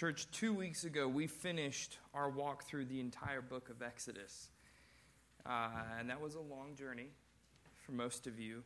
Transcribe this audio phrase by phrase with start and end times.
[0.00, 4.48] Church, two weeks ago, we finished our walk through the entire book of Exodus.
[5.44, 7.08] Uh, and that was a long journey
[7.84, 8.62] for most of you.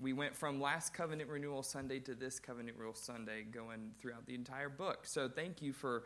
[0.00, 4.36] We went from last covenant renewal Sunday to this covenant renewal Sunday, going throughout the
[4.36, 5.06] entire book.
[5.06, 6.04] So thank you for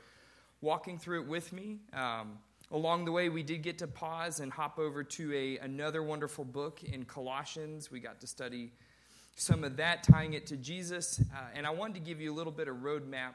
[0.62, 1.80] walking through it with me.
[1.92, 2.38] Um,
[2.70, 6.46] along the way, we did get to pause and hop over to a, another wonderful
[6.46, 7.90] book in Colossians.
[7.90, 8.72] We got to study
[9.36, 11.20] some of that, tying it to Jesus.
[11.34, 13.34] Uh, and I wanted to give you a little bit of roadmap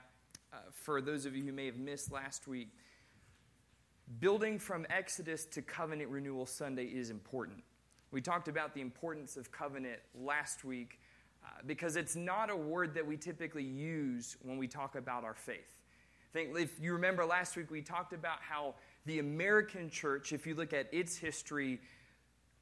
[0.51, 2.69] uh, for those of you who may have missed last week,
[4.19, 7.63] building from Exodus to covenant renewal Sunday is important.
[8.11, 10.99] We talked about the importance of covenant last week
[11.45, 15.35] uh, because it's not a word that we typically use when we talk about our
[15.35, 15.77] faith.
[16.31, 20.45] I think if you remember last week, we talked about how the American church, if
[20.45, 21.79] you look at its history,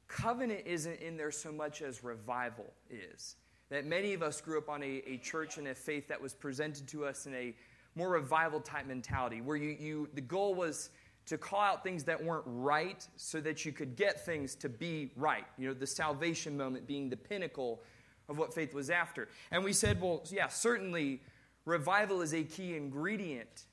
[0.06, 3.36] covenant isn't in there so much as revival is.
[3.70, 6.32] That many of us grew up on a, a church and a faith that was
[6.32, 7.54] presented to us in a
[7.94, 10.90] more revival type mentality where you, you the goal was
[11.26, 15.10] to call out things that weren't right so that you could get things to be
[15.14, 15.44] right.
[15.58, 17.82] You know, the salvation moment being the pinnacle
[18.28, 19.28] of what faith was after.
[19.50, 21.20] And we said, well, yeah, certainly
[21.66, 23.66] revival is a key ingredient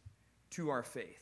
[0.52, 1.22] to our faith.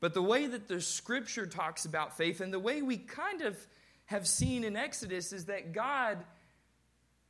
[0.00, 3.56] But the way that the scripture talks about faith and the way we kind of
[4.06, 6.18] have seen in Exodus is that God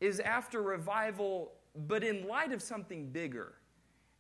[0.00, 3.52] is after revival, but in light of something bigger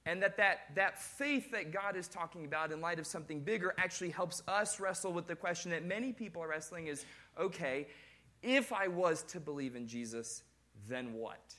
[0.06, 3.74] and that, that that faith that god is talking about in light of something bigger
[3.76, 7.04] actually helps us wrestle with the question that many people are wrestling is
[7.38, 7.86] okay
[8.42, 10.42] if i was to believe in jesus
[10.88, 11.54] then what?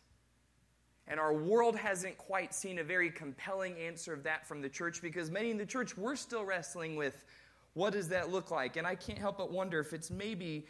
[1.09, 5.01] And our world hasn't quite seen a very compelling answer of that from the church
[5.01, 7.23] because many in the church we're still wrestling with
[7.73, 8.75] what does that look like?
[8.75, 10.65] And i can't help but wonder if it's maybe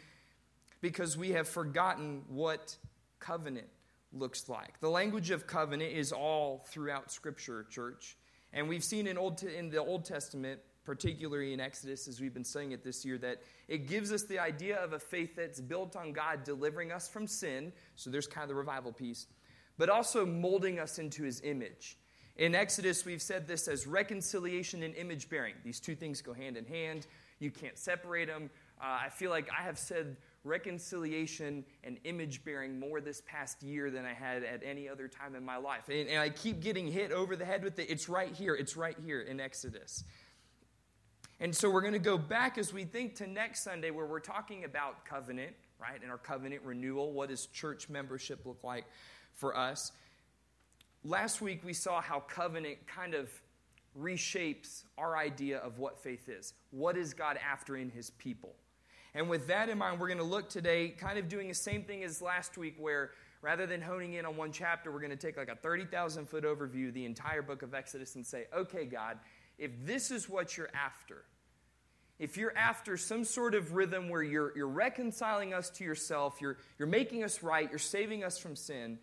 [0.80, 2.76] because we have forgotten what
[3.18, 3.66] covenant
[4.12, 4.80] looks like.
[4.80, 8.16] The language of covenant is all throughout Scripture, church.
[8.52, 12.44] And we've seen in, Old, in the Old Testament, particularly in Exodus, as we've been
[12.44, 15.96] studying it this year, that it gives us the idea of a faith that's built
[15.96, 17.72] on God delivering us from sin.
[17.96, 19.26] So there's kind of the revival piece,
[19.76, 21.98] but also molding us into his image.
[22.36, 25.54] In Exodus, we've said this as reconciliation and image bearing.
[25.64, 27.06] These two things go hand in hand.
[27.40, 28.48] You can't separate them.
[28.80, 30.16] Uh, I feel like I have said
[30.48, 35.34] reconciliation and image bearing more this past year than I had at any other time
[35.34, 35.88] in my life.
[35.88, 37.90] And, and, I keep getting hit over the head with it.
[37.90, 38.54] It's right here.
[38.54, 40.04] It's right here in Exodus.
[41.40, 44.18] And so we're going to go back as we think to next Sunday where we're
[44.18, 46.00] talking about covenant, right?
[46.02, 47.12] And our covenant renewal.
[47.12, 48.86] What does church membership look like
[49.34, 49.92] for us?
[51.04, 53.30] Last week we saw how covenant kind of
[53.98, 56.54] reshapes our idea of what faith is.
[56.70, 58.54] What is God after in his people?
[59.14, 61.82] And with that in mind, we're going to look today, kind of doing the same
[61.82, 63.10] thing as last week, where
[63.42, 66.44] rather than honing in on one chapter, we're going to take like a 30,000 foot
[66.44, 69.18] overview of the entire book of Exodus and say, okay, God,
[69.58, 71.24] if this is what you're after,
[72.18, 76.56] if you're after some sort of rhythm where you're, you're reconciling us to yourself, you're,
[76.78, 78.98] you're making us right, you're saving us from sin,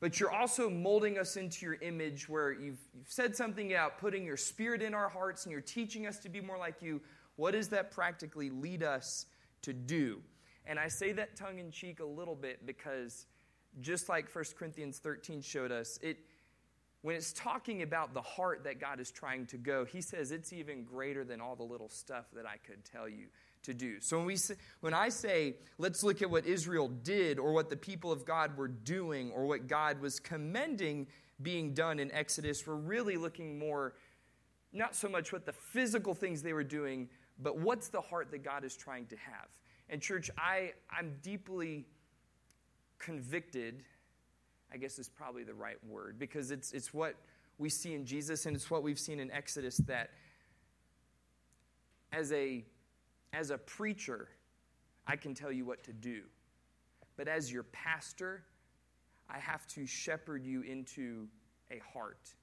[0.00, 4.24] but you're also molding us into your image where you've, you've said something about putting
[4.24, 7.00] your spirit in our hearts and you're teaching us to be more like you,
[7.38, 9.26] what does that practically lead us
[9.62, 10.20] to do?
[10.66, 13.26] And I say that tongue in cheek a little bit because
[13.80, 16.18] just like 1 Corinthians 13 showed us, it
[17.02, 20.52] when it's talking about the heart that God is trying to go, he says it's
[20.52, 23.26] even greater than all the little stuff that I could tell you
[23.62, 24.00] to do.
[24.00, 27.70] So when, we say, when I say, let's look at what Israel did or what
[27.70, 31.06] the people of God were doing or what God was commending
[31.40, 33.94] being done in Exodus, we're really looking more,
[34.72, 38.42] not so much what the physical things they were doing, but what's the heart that
[38.42, 39.48] God is trying to have?
[39.90, 41.86] And, church, I, I'm deeply
[42.98, 43.82] convicted,
[44.72, 47.14] I guess is probably the right word, because it's, it's what
[47.58, 50.10] we see in Jesus and it's what we've seen in Exodus that
[52.12, 52.64] as a,
[53.32, 54.28] as a preacher,
[55.06, 56.22] I can tell you what to do.
[57.16, 58.44] But as your pastor,
[59.28, 61.28] I have to shepherd you into
[61.70, 62.34] a heart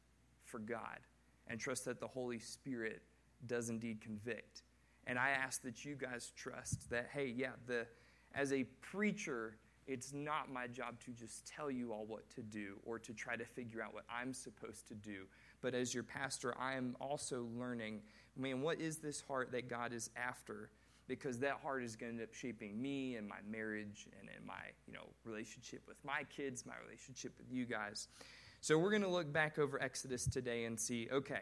[0.43, 0.99] for God
[1.47, 3.01] and trust that the Holy Spirit
[3.47, 4.63] does indeed convict.
[5.07, 7.85] And I ask that you guys trust that, hey, yeah, the,
[8.33, 9.57] as a preacher,
[9.87, 13.35] it's not my job to just tell you all what to do or to try
[13.35, 15.25] to figure out what I'm supposed to do.
[15.61, 18.01] But as your pastor, I am also learning,
[18.35, 20.71] man, what is this heart that God is after?
[21.07, 24.45] Because that heart is going to end up shaping me and my marriage and in
[24.45, 24.55] my,
[24.87, 28.07] you know, relationship with my kids, my relationship with you guys.
[28.61, 31.41] So we're going to look back over Exodus today and see, okay,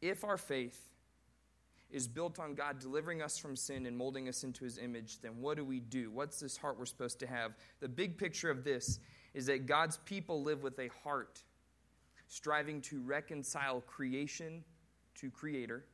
[0.00, 0.88] if our faith
[1.90, 5.40] is built on God delivering us from sin and molding us into his image, then
[5.40, 6.10] what do we do?
[6.10, 7.52] What's this heart we're supposed to have?
[7.80, 8.98] The big picture of this
[9.34, 11.42] is that God's people live with a heart
[12.28, 14.64] striving to reconcile creation
[15.16, 15.84] to Creator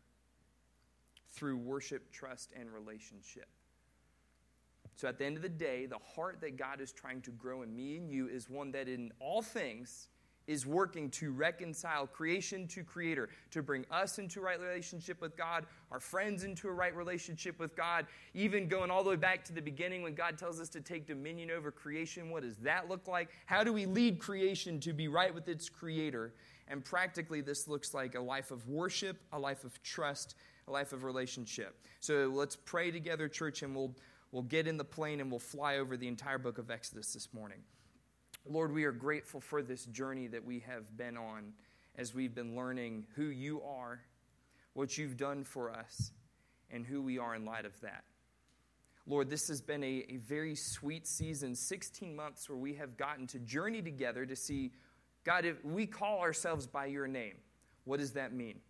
[1.30, 3.48] through worship, trust, and relationship.
[4.96, 7.62] So at the end of the day, the heart that God is trying to grow
[7.62, 10.08] in me and you is one that in all things
[10.46, 15.66] is working to reconcile creation to creator, to bring us into right relationship with God,
[15.90, 19.52] our friends into a right relationship with God, even going all the way back to
[19.52, 22.30] the beginning when God tells us to take dominion over creation.
[22.30, 23.30] What does that look like?
[23.46, 26.32] How do we lead creation to be right with its creator?
[26.68, 30.34] And practically, this looks like a life of worship, a life of trust,
[30.68, 31.76] a life of relationship.
[32.00, 33.94] So let's pray together, church, and we'll,
[34.32, 37.28] we'll get in the plane and we'll fly over the entire book of Exodus this
[37.32, 37.58] morning.
[38.48, 41.52] Lord, we are grateful for this journey that we have been on
[41.96, 44.00] as we've been learning who you are,
[44.74, 46.12] what you've done for us,
[46.70, 48.04] and who we are in light of that.
[49.06, 53.26] Lord, this has been a, a very sweet season, 16 months where we have gotten
[53.28, 54.72] to journey together to see,
[55.24, 57.36] God, if we call ourselves by your name,
[57.84, 58.60] what does that mean?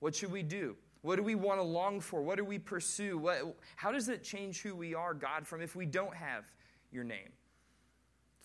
[0.00, 0.76] What should we do?
[1.02, 2.20] What do we want to long for?
[2.20, 3.16] What do we pursue?
[3.16, 6.44] What, how does it change who we are, God, from if we don't have
[6.92, 7.30] your name?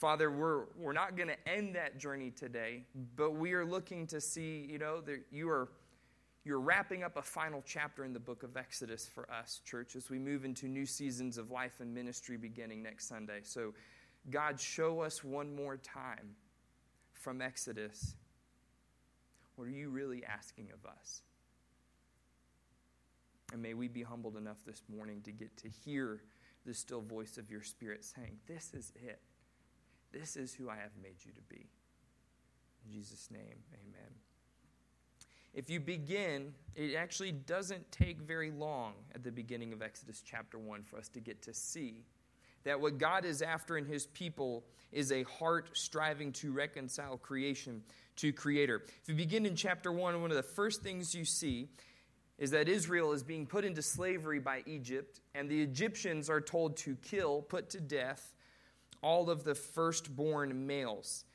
[0.06, 2.84] Father, we're, we're not going to end that journey today,
[3.16, 5.70] but we are looking to see, you know, that you are
[6.44, 10.12] you're wrapping up a final chapter in the book of Exodus for us, church, as
[10.12, 13.40] we move into new seasons of life and ministry beginning next Sunday.
[13.42, 13.74] So,
[14.30, 16.36] God, show us one more time
[17.14, 18.14] from Exodus
[19.56, 21.24] what are you really asking of us?
[23.54, 26.22] And may we be humbled enough this morning to get to hear
[26.64, 29.20] the still voice of your Spirit saying, This is it.
[30.18, 31.68] This is who I have made you to be.
[32.86, 34.12] In Jesus' name, amen.
[35.54, 40.58] If you begin, it actually doesn't take very long at the beginning of Exodus chapter
[40.58, 42.06] 1 for us to get to see
[42.64, 47.84] that what God is after in his people is a heart striving to reconcile creation
[48.18, 48.84] to Creator.
[49.04, 51.68] If you begin in chapter 1, one of the first things you see
[52.38, 56.78] is that Israel is being put into slavery by Egypt, and the Egyptians are told
[56.78, 58.34] to kill, put to death,
[59.06, 61.26] all of the firstborn males.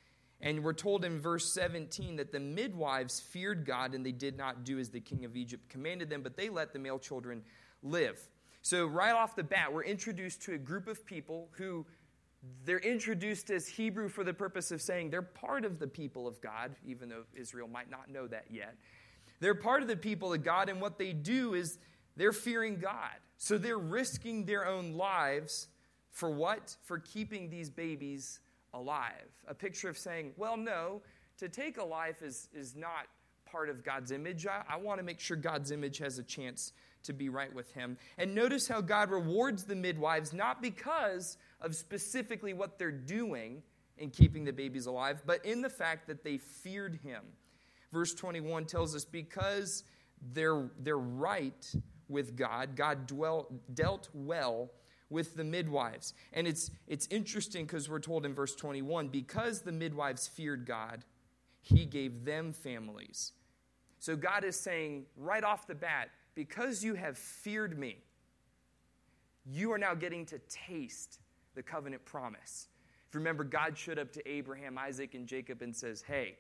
[0.41, 4.65] And we're told in verse 17 that the midwives feared God and they did not
[4.65, 7.43] do as the king of Egypt commanded them, but they let the male children
[7.85, 8.19] live.
[8.63, 11.87] So, right off the bat, we're introduced to a group of people who
[12.65, 16.41] they're introduced as Hebrew for the purpose of saying they're part of the people of
[16.41, 18.75] God, even though Israel might not know that yet.
[19.39, 21.79] They're part of the people of God, and what they do is
[22.17, 23.15] they're fearing God.
[23.39, 25.69] So, they're risking their own lives
[26.11, 26.77] for what?
[26.85, 28.41] For keeping these babies
[28.75, 29.29] alive.
[29.49, 31.03] A picture of saying, well, no,
[31.39, 33.07] to take a life is, is not
[33.51, 34.47] part of God's image.
[34.47, 36.73] I, I want to make sure God's image has a chance
[37.05, 37.97] to be right with Him.
[38.19, 43.63] And notice how God rewards the midwives, not because of specifically what they're doing
[43.99, 47.23] in keeping the babies alive, but in the fact that they feared Him.
[47.93, 49.85] Verse 21 tells us because
[50.33, 51.73] they're, they're right
[52.09, 54.71] with God, God dwelt, dealt well
[55.11, 56.15] with the midwives.
[56.33, 61.05] And it's, it's interesting because we're told in verse 21 because the midwives feared God,
[61.61, 63.33] he gave them families.
[63.99, 67.99] So God is saying right off the bat, because you have feared me,
[69.45, 71.19] you are now getting to taste
[71.55, 72.69] the covenant promise.
[73.09, 76.37] If you remember, God showed up to Abraham, Isaac, and Jacob and says, Hey,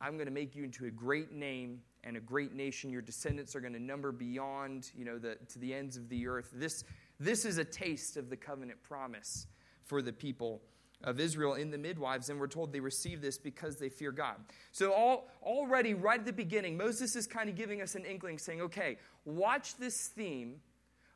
[0.00, 2.90] I'm going to make you into a great name and a great nation.
[2.90, 6.26] Your descendants are going to number beyond, you know, the, to the ends of the
[6.26, 6.50] earth.
[6.52, 6.82] This,
[7.24, 9.46] this is a taste of the covenant promise
[9.84, 10.62] for the people
[11.04, 14.36] of Israel in the midwives, and we're told they receive this because they fear God.
[14.70, 18.38] So, all, already, right at the beginning, Moses is kind of giving us an inkling,
[18.38, 20.60] saying, okay, watch this theme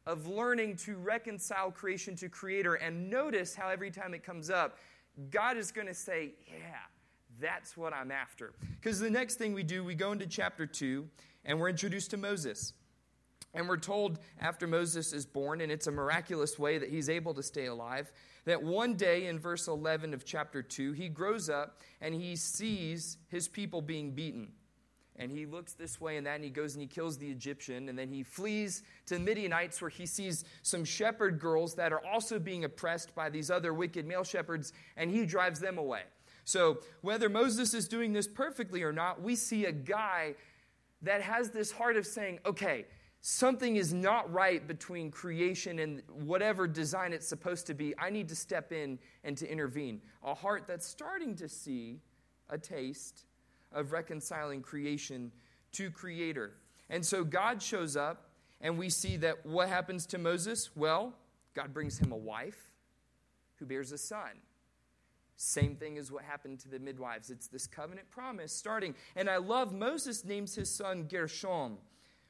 [0.06, 4.78] of learning to reconcile creation to Creator, and notice how every time it comes up,
[5.30, 6.78] God is going to say, yeah,
[7.40, 8.52] that's what I'm after.
[8.80, 11.06] Because the next thing we do, we go into chapter 2,
[11.44, 12.72] and we're introduced to Moses.
[13.56, 17.32] And we're told after Moses is born, and it's a miraculous way that he's able
[17.34, 18.12] to stay alive,
[18.44, 23.16] that one day in verse 11 of chapter 2, he grows up and he sees
[23.28, 24.52] his people being beaten.
[25.18, 27.88] And he looks this way and that, and he goes and he kills the Egyptian.
[27.88, 32.04] And then he flees to the Midianites, where he sees some shepherd girls that are
[32.04, 36.02] also being oppressed by these other wicked male shepherds, and he drives them away.
[36.44, 40.34] So, whether Moses is doing this perfectly or not, we see a guy
[41.00, 42.84] that has this heart of saying, okay,
[43.28, 48.28] something is not right between creation and whatever design it's supposed to be, I need
[48.28, 50.00] to step in and to intervene.
[50.22, 51.98] A heart that's starting to see
[52.48, 53.24] a taste
[53.72, 55.32] of reconciling creation
[55.72, 56.52] to Creator.
[56.88, 58.30] And so God shows up,
[58.60, 60.70] and we see that what happens to Moses?
[60.76, 61.12] Well,
[61.52, 62.70] God brings him a wife
[63.56, 64.40] who bears a son.
[65.36, 67.30] Same thing as what happened to the midwives.
[67.30, 68.94] It's this covenant promise starting.
[69.16, 71.78] And I love Moses names his son Gershom,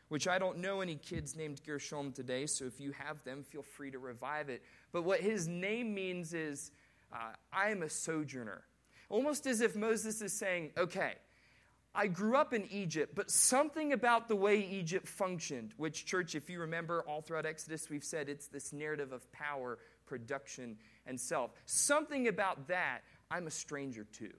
[0.08, 3.62] which I don't know any kids named Gershom today, so if you have them, feel
[3.62, 4.62] free to revive it.
[4.92, 6.70] But what his name means is,
[7.12, 8.62] uh, I am a sojourner.
[9.08, 11.14] Almost as if Moses is saying, okay,
[11.94, 16.50] I grew up in Egypt, but something about the way Egypt functioned, which, church, if
[16.50, 21.52] you remember all throughout Exodus, we've said it's this narrative of power, production, and self.
[21.64, 24.30] Something about that I'm a stranger to.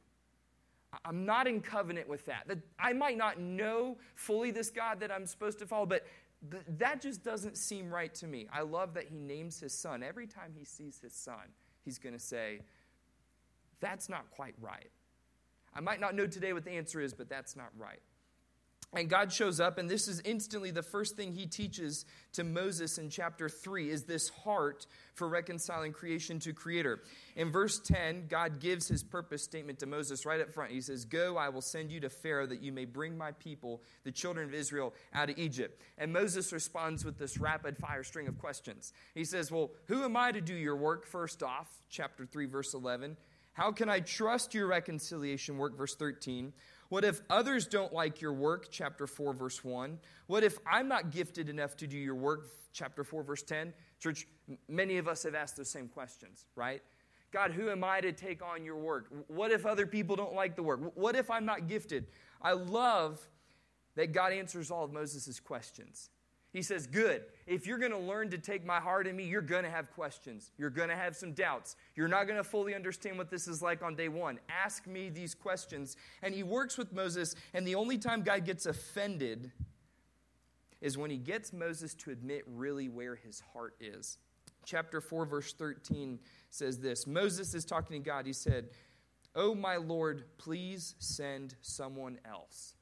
[1.06, 2.48] I'm not in covenant with that.
[2.80, 6.06] I might not know fully this God that I'm supposed to follow, but
[6.78, 8.48] that just doesn't seem right to me.
[8.54, 10.04] I love that he names his son.
[10.04, 11.54] Every time he sees his son,
[11.84, 12.62] he's going to say,
[13.80, 14.92] That's not quite right.
[15.74, 18.02] I might not know today what the answer is, but that's not right.
[18.94, 22.98] And God shows up, and this is instantly the first thing he teaches to Moses
[22.98, 27.02] in chapter 3 is this heart for reconciling creation to creator.
[27.36, 30.72] In verse 10, God gives his purpose statement to Moses right up front.
[30.72, 33.82] He says, Go, I will send you to Pharaoh that you may bring my people,
[34.06, 35.82] the children of Israel, out of Egypt.
[35.98, 38.94] And Moses responds with this rapid fire string of questions.
[39.14, 41.06] He says, Well, who am I to do your work?
[41.06, 43.18] First off, chapter 3, verse 11.
[43.52, 45.76] How can I trust your reconciliation work?
[45.76, 46.54] Verse 13.
[46.90, 48.68] What if others don't like your work?
[48.72, 50.00] Chapter 4, verse 1.
[50.28, 52.48] What if I'm not gifted enough to do your work?
[52.74, 53.74] Chapter 4, verse 10.
[54.00, 54.28] Church,
[54.70, 56.82] many of us have asked those same questions, right?
[57.32, 59.08] God, who am I to take on your work?
[59.28, 60.80] What if other people don't like the work?
[60.96, 62.08] What if I'm not gifted?
[62.42, 63.28] I love
[63.96, 66.10] that God answers all of Moses' questions.
[66.58, 67.22] He says, Good.
[67.46, 69.92] If you're going to learn to take my heart in me, you're going to have
[69.92, 70.50] questions.
[70.58, 71.76] You're going to have some doubts.
[71.96, 74.40] You're not going to fully understand what this is like on day one.
[74.50, 75.98] Ask me these questions.
[76.24, 79.52] And he works with Moses, and the only time God gets offended
[80.82, 84.18] is when he gets Moses to admit really where his heart is.
[84.66, 86.18] Chapter 4, verse 13
[86.50, 88.26] says this Moses is talking to God.
[88.26, 88.70] He said,
[89.36, 92.74] Oh, my Lord, please send someone else.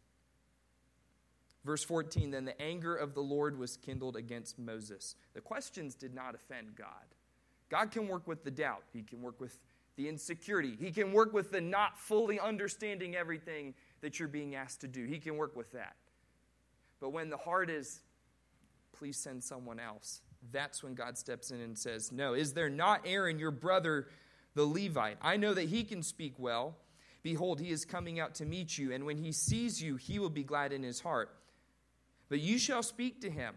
[1.66, 5.16] Verse 14 Then the anger of the Lord was kindled against Moses.
[5.34, 6.88] The questions did not offend God.
[7.70, 9.58] God can work with the doubt, He can work with
[9.98, 14.82] the insecurity, He can work with the not fully understanding everything that you're being asked
[14.82, 15.06] to do.
[15.06, 15.96] He can work with that.
[17.02, 18.02] But when the heart is,
[18.94, 23.02] please send someone else, that's when God steps in and says, No, is there not
[23.06, 24.08] Aaron, your brother,
[24.54, 25.18] the Levite?
[25.22, 26.78] I know that he can speak well.
[27.24, 30.30] Behold, he is coming out to meet you, and when he sees you, he will
[30.30, 31.36] be glad in his heart.
[32.29, 33.55] But you shall speak to him,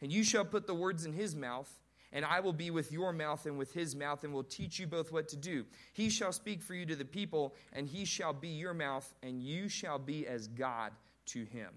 [0.00, 1.70] and you shall put the words in his mouth,
[2.12, 4.86] and I will be with your mouth and with his mouth, and will teach you
[4.86, 5.64] both what to do.
[5.92, 9.42] He shall speak for you to the people, and he shall be your mouth, and
[9.42, 10.92] you shall be as God
[11.26, 11.70] to him.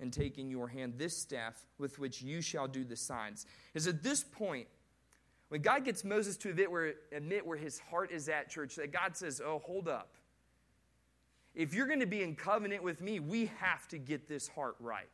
[0.00, 3.46] And take in your hand this staff with which you shall do the signs.
[3.74, 4.66] Is at this point,
[5.48, 8.90] when God gets Moses to admit where, admit where his heart is at, church, that
[8.90, 10.14] God says, Oh, hold up.
[11.54, 14.76] If you're going to be in covenant with me, we have to get this heart
[14.80, 15.10] right.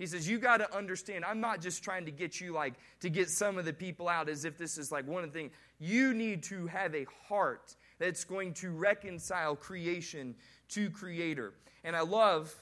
[0.00, 3.10] He says, You got to understand, I'm not just trying to get you like to
[3.10, 5.52] get some of the people out as if this is like one of the things.
[5.78, 10.36] You need to have a heart that's going to reconcile creation
[10.70, 11.52] to Creator.
[11.84, 12.54] And I love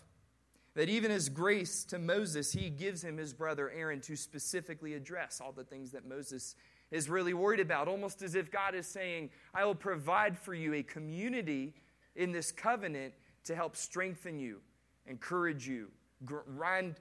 [0.74, 5.40] that even as grace to Moses, he gives him his brother Aaron to specifically address
[5.40, 6.56] all the things that Moses
[6.90, 10.74] is really worried about, almost as if God is saying, I will provide for you
[10.74, 11.72] a community
[12.16, 13.14] in this covenant
[13.44, 14.58] to help strengthen you,
[15.06, 15.92] encourage you,
[16.24, 16.96] grind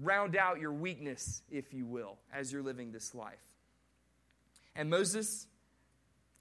[0.00, 3.42] round out your weakness, if you will, as you're living this life.
[4.74, 5.46] And Moses,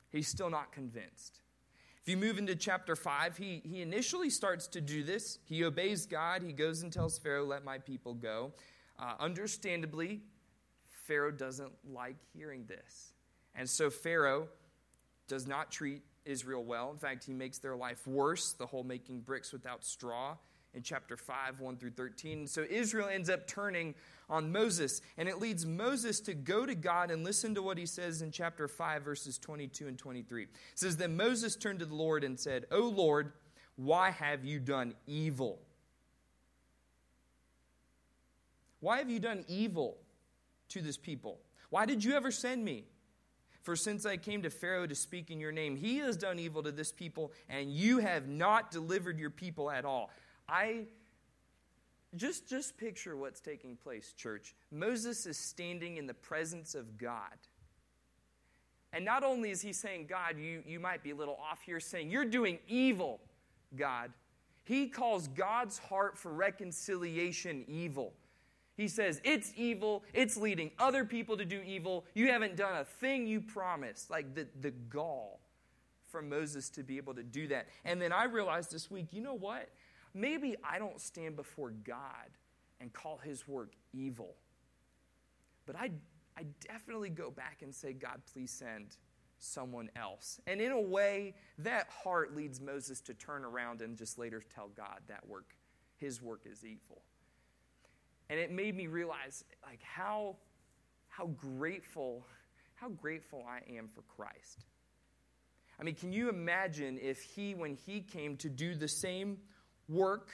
[0.10, 1.40] he's still not convinced.
[2.02, 5.38] If you move into chapter 5, he, he initially starts to do this.
[5.46, 6.42] He obeys God.
[6.42, 8.54] He goes and tells Pharaoh, Let my people go.
[8.98, 10.22] Uh, understandably,
[10.88, 13.14] Pharaoh doesn't like hearing this.
[13.54, 14.48] And so Pharaoh
[15.28, 16.90] does not treat Israel well.
[16.92, 20.38] In fact, he makes their life worse, the whole making bricks without straw
[20.74, 22.48] in chapter 5, 1 through 13.
[22.48, 23.96] So Israel ends up turning
[24.30, 27.86] on Moses, and it leads Moses to go to God and listen to what he
[27.86, 30.44] says in chapter 5, verses 22 and 23.
[30.44, 33.34] It says, Then Moses turned to the Lord and said, O Lord,
[33.76, 35.60] why have you done evil?
[38.80, 39.98] Why have you done evil
[40.70, 41.40] to this people?
[41.70, 42.86] Why did you ever send me?
[43.64, 46.64] For since I came to Pharaoh to speak in your name, he has done evil
[46.64, 50.10] to this people, and you have not delivered your people at all.
[50.52, 50.88] I
[52.18, 54.54] just just picture what's taking place, church.
[54.70, 57.38] Moses is standing in the presence of God.
[58.94, 61.80] And not only is he saying, God, you, you might be a little off here,
[61.80, 63.22] saying, You're doing evil,
[63.76, 64.12] God.
[64.66, 68.14] He calls God's heart for reconciliation evil.
[68.76, 70.04] He says, It's evil.
[70.14, 72.04] It's leading other people to do evil.
[72.14, 74.10] You haven't done a thing you promised.
[74.10, 75.40] Like the, the gall
[76.10, 77.68] for Moses to be able to do that.
[77.86, 79.70] And then I realized this week, you know what?
[80.14, 82.30] Maybe I don't stand before God
[82.80, 84.36] and call his work evil.
[85.66, 85.92] But I,
[86.38, 88.98] I definitely go back and say, God, please send
[89.38, 90.40] someone else.
[90.48, 94.70] And in a way, that heart leads Moses to turn around and just later tell
[94.70, 95.56] God that work,
[95.98, 97.02] his work is evil.
[98.30, 100.38] And it made me realize like how
[101.10, 102.26] how grateful
[102.76, 104.66] how grateful I am for Christ.
[105.80, 109.38] I mean, can you imagine if he when he came to do the same
[109.90, 110.30] work,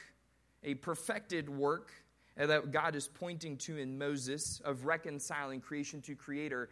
[0.64, 1.92] a perfected work
[2.40, 6.70] uh, that God is pointing to in Moses of reconciling creation to creator,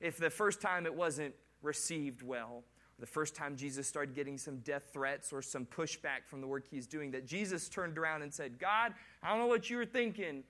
[0.00, 2.64] if the first time it wasn't received well,
[2.98, 6.66] the first time Jesus started getting some death threats or some pushback from the work
[6.70, 9.86] he's doing, that Jesus turned around and said, God, I don't know what you were
[9.86, 10.44] thinking,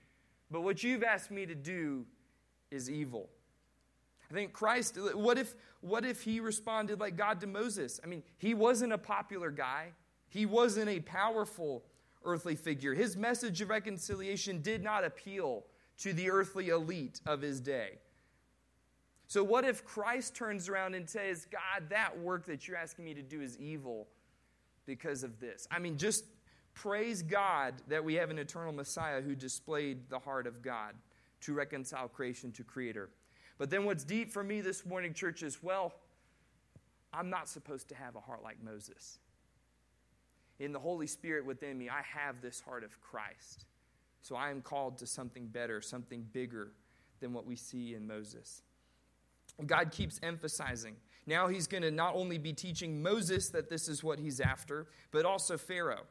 [0.49, 2.05] but what you've asked me to do
[2.69, 3.29] is evil.
[4.29, 7.99] I think Christ, what if, what if he responded like God to Moses?
[8.03, 9.91] I mean, he wasn't a popular guy,
[10.31, 11.83] he wasn't a powerful
[12.23, 12.93] earthly figure.
[12.93, 15.65] His message of reconciliation did not appeal
[15.97, 17.99] to the earthly elite of his day.
[19.27, 23.13] So, what if Christ turns around and says, God, that work that you're asking me
[23.13, 24.07] to do is evil
[24.85, 25.67] because of this?
[25.69, 26.23] I mean, just
[26.73, 30.95] praise God that we have an eternal Messiah who displayed the heart of God
[31.41, 33.09] to reconcile creation to Creator.
[33.57, 35.93] But then, what's deep for me this morning, church, is well,
[37.13, 39.19] I'm not supposed to have a heart like Moses.
[40.61, 43.65] In the Holy Spirit within me, I have this heart of Christ.
[44.21, 46.73] So I am called to something better, something bigger
[47.19, 48.61] than what we see in Moses.
[49.65, 50.95] God keeps emphasizing.
[51.25, 54.85] Now he's going to not only be teaching Moses that this is what he's after,
[55.09, 56.03] but also Pharaoh.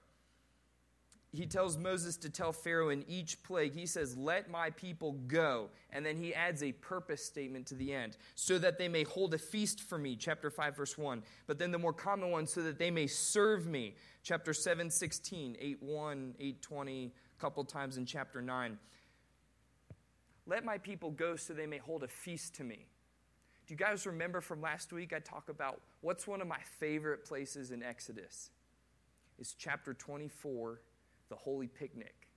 [1.32, 5.68] He tells Moses to tell Pharaoh in each plague, he says, Let my people go.
[5.92, 9.32] And then he adds a purpose statement to the end, so that they may hold
[9.34, 11.22] a feast for me, chapter 5, verse 1.
[11.46, 13.94] But then the more common one, so that they may serve me,
[14.24, 18.76] chapter 7, 16, 8, 1, 8, 20, a couple times in chapter 9.
[20.46, 22.86] Let my people go so they may hold a feast to me.
[23.68, 27.24] Do you guys remember from last week I talk about what's one of my favorite
[27.24, 28.50] places in Exodus?
[29.38, 30.80] It's chapter 24,
[31.30, 32.28] the holy picnic,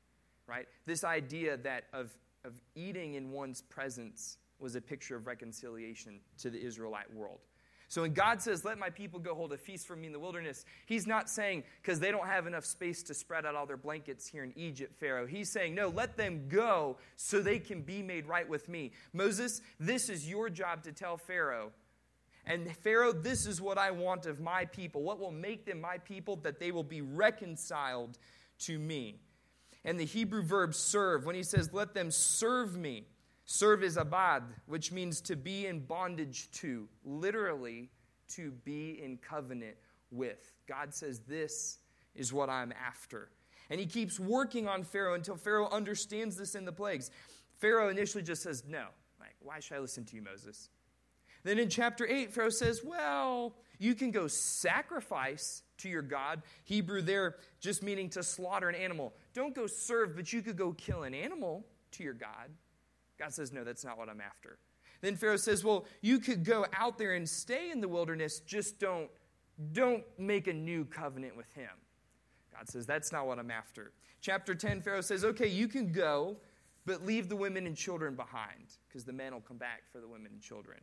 [0.47, 0.67] right?
[0.85, 6.49] This idea that of, of eating in one's presence was a picture of reconciliation to
[6.49, 7.39] the Israelite world.
[7.93, 10.19] So when God says, Let my people go hold a feast for me in the
[10.19, 13.77] wilderness, He's not saying, because they don't have enough space to spread out all their
[13.77, 15.27] blankets here in Egypt, Pharaoh.
[15.27, 18.93] He's saying, No, let them go so they can be made right with me.
[19.13, 21.71] Moses, this is your job to tell Pharaoh.
[22.45, 25.03] And Pharaoh, this is what I want of my people.
[25.03, 26.37] What will make them my people?
[26.37, 28.17] That they will be reconciled
[28.59, 29.19] to me.
[29.85, 33.07] And the Hebrew verb serve, when he says, Let them serve me,
[33.45, 37.89] Serve is abad, which means to be in bondage to, literally,
[38.29, 39.75] to be in covenant
[40.11, 40.53] with.
[40.67, 41.79] God says, This
[42.15, 43.29] is what I'm after.
[43.69, 47.11] And he keeps working on Pharaoh until Pharaoh understands this in the plagues.
[47.59, 48.85] Pharaoh initially just says, No.
[49.19, 50.69] Like, why should I listen to you, Moses?
[51.43, 56.41] Then in chapter 8, Pharaoh says, Well, you can go sacrifice to your God.
[56.63, 59.13] Hebrew there just meaning to slaughter an animal.
[59.33, 62.49] Don't go serve, but you could go kill an animal to your God.
[63.19, 64.57] God says, No, that's not what I'm after.
[65.01, 68.79] Then Pharaoh says, Well, you could go out there and stay in the wilderness, just
[68.79, 69.09] don't,
[69.71, 71.69] don't make a new covenant with him.
[72.55, 73.91] God says, That's not what I'm after.
[74.21, 76.37] Chapter 10, Pharaoh says, Okay, you can go,
[76.85, 80.07] but leave the women and children behind, because the men will come back for the
[80.07, 80.79] women and children.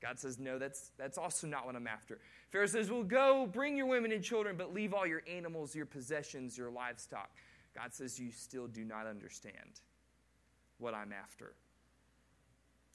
[0.00, 2.18] God says, No, that's, that's also not what I'm after.
[2.50, 5.86] Pharaoh says, Well, go, bring your women and children, but leave all your animals, your
[5.86, 7.30] possessions, your livestock.
[7.74, 9.80] God says, You still do not understand
[10.78, 11.54] what I'm after.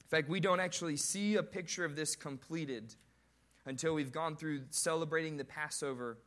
[0.04, 2.94] In fact, we don't actually see a picture of this completed
[3.64, 6.18] until we've gone through celebrating the Passover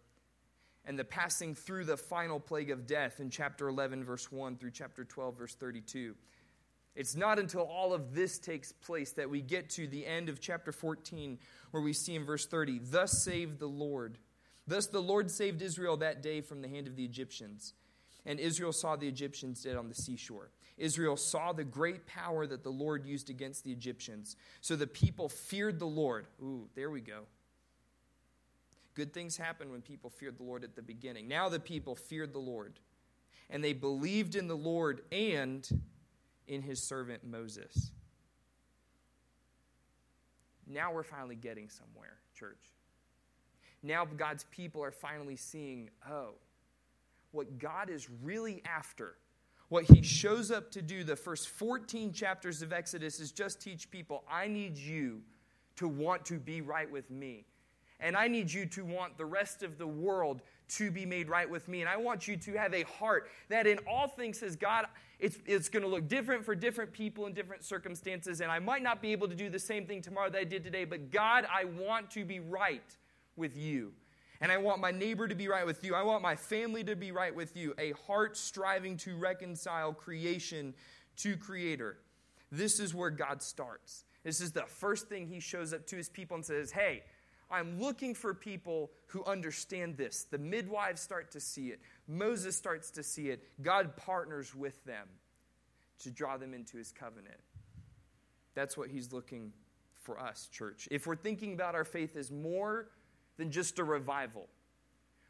[0.85, 4.71] and the passing through the final plague of death in chapter 11, verse 1 through
[4.71, 6.15] chapter 12, verse 32.
[6.99, 10.41] It's not until all of this takes place that we get to the end of
[10.41, 11.39] chapter 14,
[11.71, 14.17] where we see in verse 30, Thus saved the Lord.
[14.67, 17.73] Thus the Lord saved Israel that day from the hand of the Egyptians.
[18.25, 20.51] And Israel saw the Egyptians dead on the seashore.
[20.77, 24.35] Israel saw the great power that the Lord used against the Egyptians.
[24.59, 26.27] So the people feared the Lord.
[26.43, 27.21] Ooh, there we go.
[28.93, 31.29] Good things happen when people feared the Lord at the beginning.
[31.29, 32.77] Now the people feared the Lord,
[33.49, 35.65] and they believed in the Lord and
[36.49, 37.91] in his servant Moses.
[40.67, 42.73] Now we're finally getting somewhere, church.
[43.81, 46.31] Now God's people are finally seeing, oh,
[47.31, 49.15] what God is really after
[49.69, 53.89] what he shows up to do the first 14 chapters of Exodus is just teach
[53.89, 55.21] people, I need you
[55.77, 57.45] to want to be right with me.
[57.99, 61.49] And I need you to want the rest of the world to be made right
[61.49, 61.81] with me.
[61.81, 64.85] And I want you to have a heart that in all things says, God,
[65.19, 68.41] it's, it's going to look different for different people in different circumstances.
[68.41, 70.63] And I might not be able to do the same thing tomorrow that I did
[70.63, 72.95] today, but God, I want to be right
[73.35, 73.91] with you.
[74.41, 75.95] And I want my neighbor to be right with you.
[75.95, 77.73] I want my family to be right with you.
[77.77, 80.73] A heart striving to reconcile creation
[81.17, 81.97] to Creator.
[82.51, 84.05] This is where God starts.
[84.23, 87.03] This is the first thing He shows up to His people and says, Hey,
[87.51, 90.25] I'm looking for people who understand this.
[90.29, 93.43] The midwives start to see it, Moses starts to see it.
[93.61, 95.07] God partners with them
[95.99, 97.39] to draw them into his covenant.
[98.55, 99.53] That's what he's looking
[100.01, 100.87] for us, church.
[100.91, 102.89] If we're thinking about our faith as more
[103.37, 104.47] than just a revival,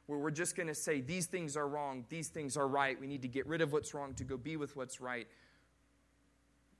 [0.05, 3.07] where we're just going to say these things are wrong, these things are right, we
[3.07, 5.27] need to get rid of what's wrong to go be with what's right,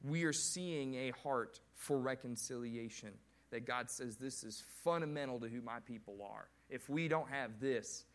[0.03, 3.11] we are seeing a heart for reconciliation
[3.51, 6.49] that God says this is fundamental to who my people are.
[6.69, 8.05] If we don't have this,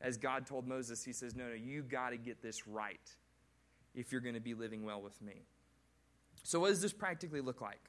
[0.00, 3.14] as God told Moses, he says, No, no, you got to get this right
[3.94, 5.44] if you're going to be living well with me.
[6.42, 7.80] So, what does this practically look like?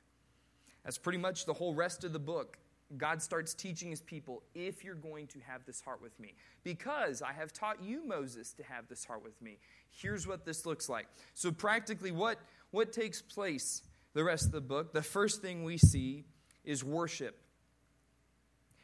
[0.83, 2.57] That's pretty much the whole rest of the book.
[2.97, 6.36] God starts teaching his people if you're going to have this heart with me.
[6.63, 9.57] Because I have taught you, Moses, to have this heart with me.
[9.89, 11.07] Here's what this looks like.
[11.33, 12.38] So, practically, what,
[12.71, 13.81] what takes place
[14.13, 14.93] the rest of the book?
[14.93, 16.25] The first thing we see
[16.63, 17.39] is worship.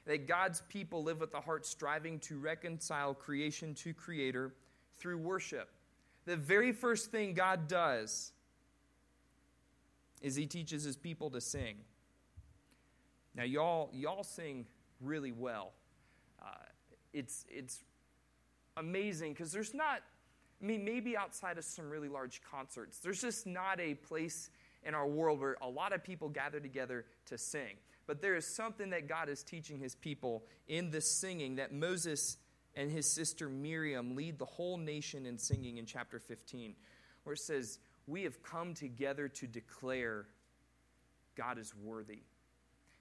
[0.06, 4.54] That God's people live with the heart striving to reconcile creation to Creator
[4.98, 5.70] through worship.
[6.26, 8.32] The very first thing God does
[10.22, 11.76] is He teaches His people to sing.
[13.36, 14.66] Now, y'all, y'all sing
[15.00, 15.74] really well.
[16.42, 16.48] Uh,
[17.14, 17.84] it's, it's
[18.78, 20.02] amazing because there's not,
[20.62, 24.50] I mean, maybe outside of some really large concerts, there's just not a place
[24.84, 27.78] in our world where a lot of people gather together to sing.
[28.08, 32.38] But there is something that God is teaching his people in the singing that Moses
[32.76, 36.76] and his sister Miriam lead the whole nation in singing in chapter 15,
[37.24, 40.26] where it says, We have come together to declare
[41.36, 42.24] God is worthy.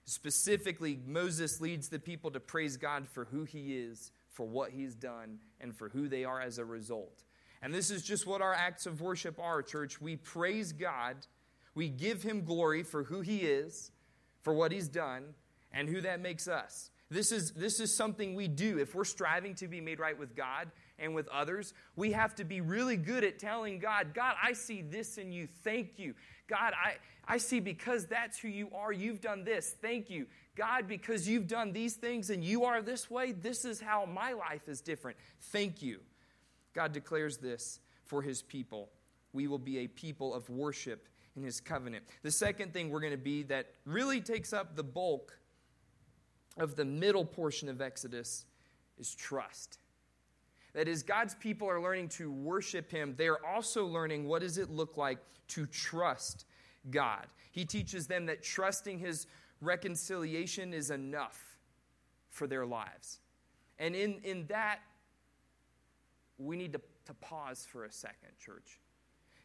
[0.05, 4.95] Specifically, Moses leads the people to praise God for who he is, for what he's
[4.95, 7.23] done, and for who they are as a result.
[7.61, 10.01] And this is just what our acts of worship are, church.
[10.01, 11.17] We praise God
[11.75, 13.91] we give him glory for who he is,
[14.41, 15.33] for what he's done,
[15.71, 16.89] and who that makes us.
[17.11, 18.77] This is, this is something we do.
[18.77, 22.43] If we're striving to be made right with God and with others, we have to
[22.43, 25.47] be really good at telling God, God, I see this in you.
[25.63, 26.13] Thank you.
[26.47, 29.75] God, I, I see because that's who you are, you've done this.
[29.81, 30.27] Thank you.
[30.55, 34.33] God, because you've done these things and you are this way, this is how my
[34.33, 35.17] life is different.
[35.39, 36.01] Thank you.
[36.73, 38.89] God declares this for his people.
[39.33, 42.03] We will be a people of worship in his covenant.
[42.23, 45.37] The second thing we're going to be that really takes up the bulk
[46.57, 48.45] of the middle portion of Exodus
[48.97, 49.79] is trust.
[50.73, 53.15] That is, God's people are learning to worship Him.
[53.17, 55.17] They are also learning what does it look like
[55.49, 56.45] to trust
[56.91, 57.25] God.
[57.51, 59.25] He teaches them that trusting His
[59.61, 61.57] reconciliation is enough
[62.29, 63.19] for their lives.
[63.79, 64.79] And in, in that,
[66.37, 68.79] we need to, to pause for a second, church.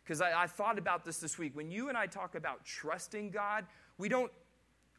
[0.05, 1.57] Because I, I thought about this this week.
[1.57, 3.65] When you and I talk about trusting God,
[3.97, 4.31] we don't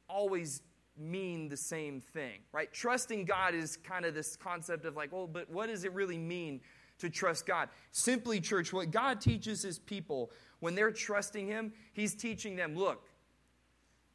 [0.09, 0.61] always
[0.97, 2.71] mean the same thing, right?
[2.73, 6.17] Trusting God is kind of this concept of like, well, but what does it really
[6.17, 6.61] mean
[6.99, 7.69] to trust God?
[7.91, 13.09] Simply, church, what God teaches his people when they're trusting him, he's teaching them, look,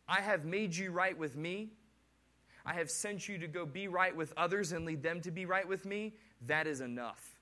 [0.08, 1.70] I have made you right with me.
[2.66, 5.46] I have sent you to go be right with others and lead them to be
[5.46, 6.14] right with me.
[6.46, 7.36] That is enough.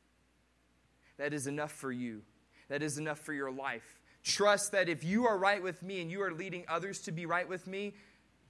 [1.16, 2.22] That is enough for you
[2.68, 4.00] that is enough for your life.
[4.24, 7.26] Trust that if you are right with me and you are leading others to be
[7.26, 7.94] right with me,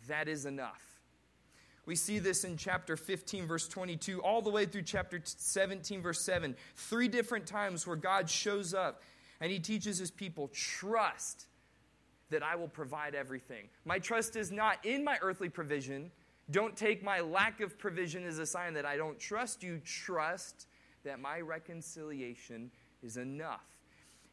[0.09, 0.83] that is enough.
[1.87, 6.20] We see this in chapter 15, verse 22, all the way through chapter 17, verse
[6.20, 6.54] 7.
[6.76, 9.02] Three different times where God shows up
[9.40, 11.46] and he teaches his people, trust
[12.31, 13.68] that I will provide everything.
[13.85, 16.11] My trust is not in my earthly provision.
[16.50, 19.81] Don't take my lack of provision as a sign that I don't trust you.
[19.85, 20.66] Trust
[21.04, 22.70] that my reconciliation
[23.02, 23.78] is enough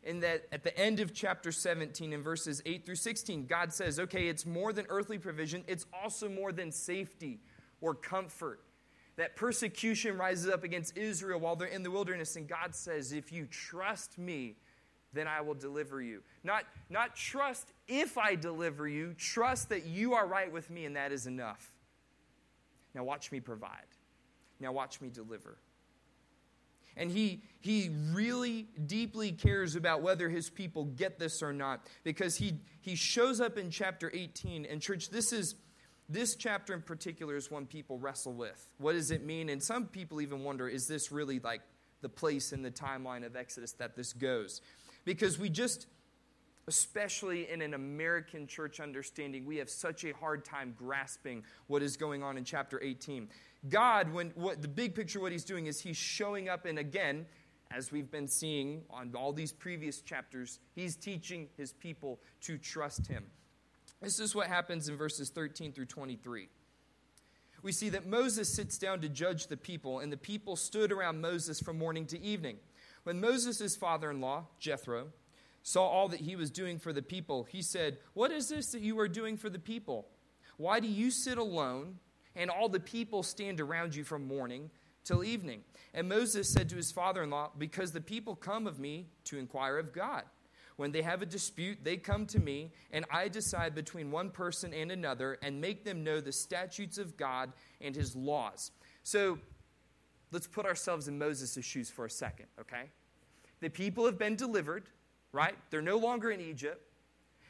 [0.06, 4.00] in that at the end of chapter 17 in verses 8 through 16 god says
[4.00, 7.40] okay it's more than earthly provision it's also more than safety
[7.82, 8.62] or comfort.
[9.18, 13.32] That persecution rises up against israel while they're in the wilderness and god says if
[13.32, 14.56] you trust me
[15.14, 16.22] then i will deliver you.
[16.44, 20.96] Not not trust if i deliver you trust that you are right with me and
[20.96, 21.72] that is enough.
[22.94, 23.88] Now watch me provide.
[24.60, 25.58] Now watch me deliver
[26.98, 32.38] and he, he really deeply cares about whether his people get this or not because
[32.38, 34.66] he, he shows up in chapter 18.
[34.66, 35.56] And, church, this is,
[36.08, 38.68] this chapter in particular is one people wrestle with.
[38.78, 39.50] What does it mean?
[39.50, 41.62] And some people even wonder is this really like
[42.02, 44.62] the place in the timeline of Exodus that this goes?
[45.04, 45.88] Because we just,
[46.68, 51.98] especially in an American church understanding, we have such a hard time grasping what is
[51.98, 53.28] going on in chapter 18.
[53.70, 57.26] God, when what the big picture, what he's doing is he's showing up, and again,
[57.72, 63.08] as we've been seeing on all these previous chapters, he's teaching his people to trust
[63.08, 63.26] him.
[64.02, 66.48] This is what happens in verses 13 through 23.
[67.64, 71.22] We see that Moses sits down to judge the people, and the people stood around
[71.22, 72.58] Moses from morning to evening.
[73.04, 75.08] When Moses' father in law, Jethro,
[75.64, 78.82] saw all that he was doing for the people, he said, What is this that
[78.82, 80.08] you are doing for the people?
[80.58, 81.98] Why do you sit alone,
[82.36, 84.70] and all the people stand around you from morning
[85.04, 85.62] till evening?
[85.94, 89.38] And Moses said to his father in law, Because the people come of me to
[89.38, 90.24] inquire of God.
[90.78, 94.74] When they have a dispute, they come to me, and I decide between one person
[94.74, 98.72] and another and make them know the statutes of God and his laws.
[99.04, 99.40] So
[100.32, 102.90] let's put ourselves in Moses' shoes for a second, okay?
[103.62, 104.90] The people have been delivered,
[105.32, 105.56] right?
[105.70, 106.82] They're no longer in Egypt.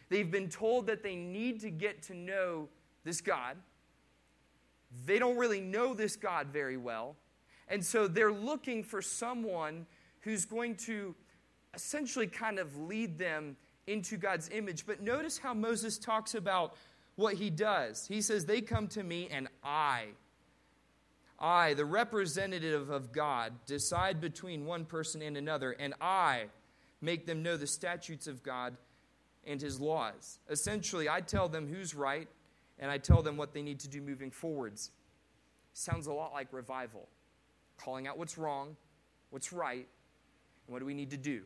[0.09, 2.69] They've been told that they need to get to know
[3.03, 3.57] this God.
[5.05, 7.15] They don't really know this God very well.
[7.67, 9.85] And so they're looking for someone
[10.21, 11.15] who's going to
[11.73, 14.85] essentially kind of lead them into God's image.
[14.85, 16.75] But notice how Moses talks about
[17.15, 18.07] what he does.
[18.07, 20.05] He says, They come to me, and I,
[21.39, 26.45] I, the representative of God, decide between one person and another, and I
[27.01, 28.75] make them know the statutes of God
[29.45, 30.39] and his laws.
[30.49, 32.27] Essentially, I tell them who's right,
[32.79, 34.91] and I tell them what they need to do moving forwards.
[35.73, 37.07] Sounds a lot like revival
[37.77, 38.75] calling out what's wrong,
[39.29, 39.87] what's right,
[40.65, 41.41] and what do we need to do.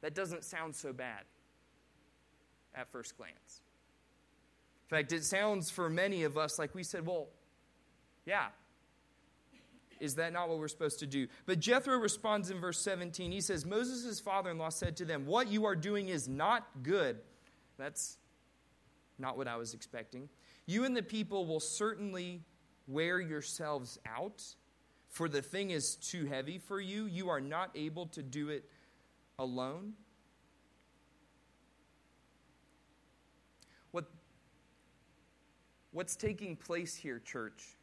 [0.00, 1.24] That doesn't sound so bad
[2.74, 3.60] at first glance.
[4.90, 7.28] In fact, it sounds for many of us like we said, well,
[8.24, 8.48] yeah.
[10.00, 11.28] Is that not what we're supposed to do?
[11.46, 13.30] But Jethro responds in verse 17.
[13.30, 16.66] He says, Moses' father in law said to them, What you are doing is not
[16.82, 17.18] good.
[17.78, 18.16] That's
[19.18, 20.28] not what I was expecting.
[20.66, 22.42] You and the people will certainly
[22.86, 24.42] wear yourselves out,
[25.08, 27.04] for the thing is too heavy for you.
[27.04, 28.64] You are not able to do it
[29.38, 29.92] alone?
[33.90, 34.06] What,
[35.92, 37.76] what's taking place here, church,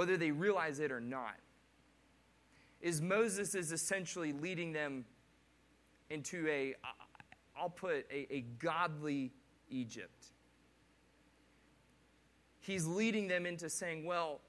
[0.00, 1.36] whether they realize it or not,
[2.80, 5.04] is Moses is essentially leading them
[6.08, 6.74] into a,
[7.54, 9.30] I'll put a, a godly
[9.68, 10.28] Egypt.
[12.60, 14.40] He's leading them into saying, well,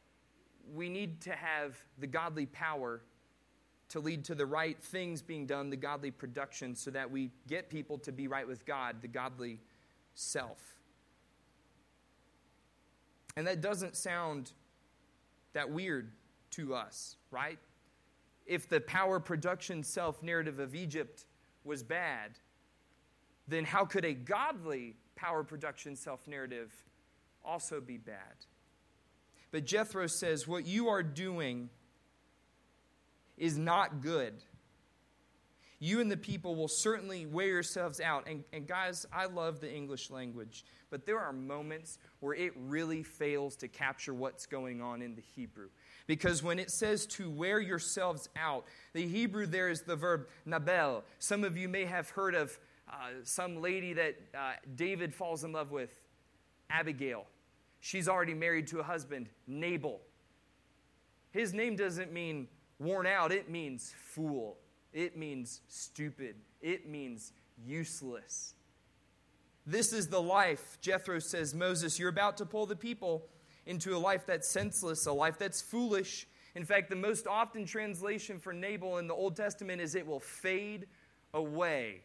[0.73, 3.01] we need to have the godly power
[3.89, 7.69] to lead to the right things being done, the godly production, so that we get
[7.69, 9.59] people to be right with God, the godly
[10.13, 10.77] self.
[13.35, 14.53] And that doesn't sound
[15.53, 16.11] that weird
[16.51, 17.59] to us, right?
[18.45, 21.25] If the power production self narrative of Egypt
[21.63, 22.31] was bad,
[23.47, 26.73] then how could a godly power production self narrative
[27.43, 28.45] also be bad?
[29.51, 31.69] But Jethro says, What you are doing
[33.37, 34.43] is not good.
[35.81, 38.27] You and the people will certainly wear yourselves out.
[38.27, 43.03] And, and guys, I love the English language, but there are moments where it really
[43.03, 45.69] fails to capture what's going on in the Hebrew.
[46.07, 51.03] Because when it says to wear yourselves out, the Hebrew there is the verb nabel.
[51.19, 55.51] Some of you may have heard of uh, some lady that uh, David falls in
[55.51, 55.89] love with,
[56.69, 57.25] Abigail.
[57.79, 59.99] She's already married to a husband, Nabal.
[61.31, 62.47] His name doesn't mean
[62.81, 64.57] Worn out, it means fool.
[64.93, 66.35] It means stupid.
[66.61, 67.31] It means
[67.65, 68.53] useless.
[69.65, 73.27] This is the life, Jethro says, Moses, you're about to pull the people
[73.65, 76.27] into a life that's senseless, a life that's foolish.
[76.55, 80.19] In fact, the most often translation for Nabal in the Old Testament is it will
[80.19, 80.87] fade
[81.33, 82.01] away.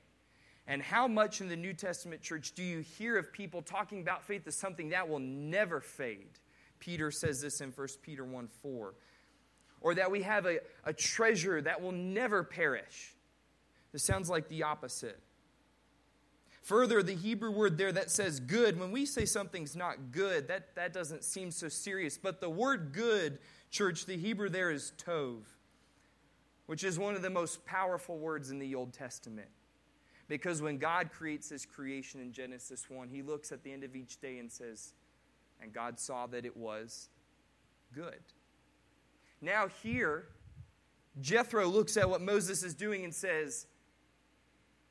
[0.66, 4.24] And how much in the New Testament church do you hear of people talking about
[4.24, 6.38] faith as something that will never fade?
[6.78, 8.94] Peter says this in 1 Peter 1 4
[9.86, 13.14] or that we have a, a treasure that will never perish.
[13.92, 15.20] This sounds like the opposite.
[16.62, 20.74] Further, the Hebrew word there that says good, when we say something's not good, that,
[20.74, 22.18] that doesn't seem so serious.
[22.18, 23.38] But the word good,
[23.70, 25.42] church, the Hebrew there is tov,
[26.66, 29.50] which is one of the most powerful words in the Old Testament.
[30.26, 33.94] Because when God creates his creation in Genesis 1, he looks at the end of
[33.94, 34.94] each day and says,
[35.62, 37.08] And God saw that it was
[37.94, 38.18] good.
[39.46, 40.24] Now, here,
[41.20, 43.68] Jethro looks at what Moses is doing and says,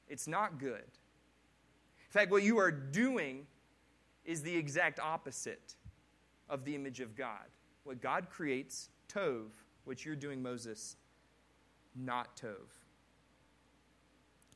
[0.08, 0.78] It's not good.
[0.78, 3.48] In fact, what you are doing
[4.24, 5.76] is the exact opposite
[6.50, 7.44] of the image of God.
[7.84, 9.48] What God creates, Tov,
[9.84, 10.96] what you're doing, Moses,
[11.94, 12.70] not Tov.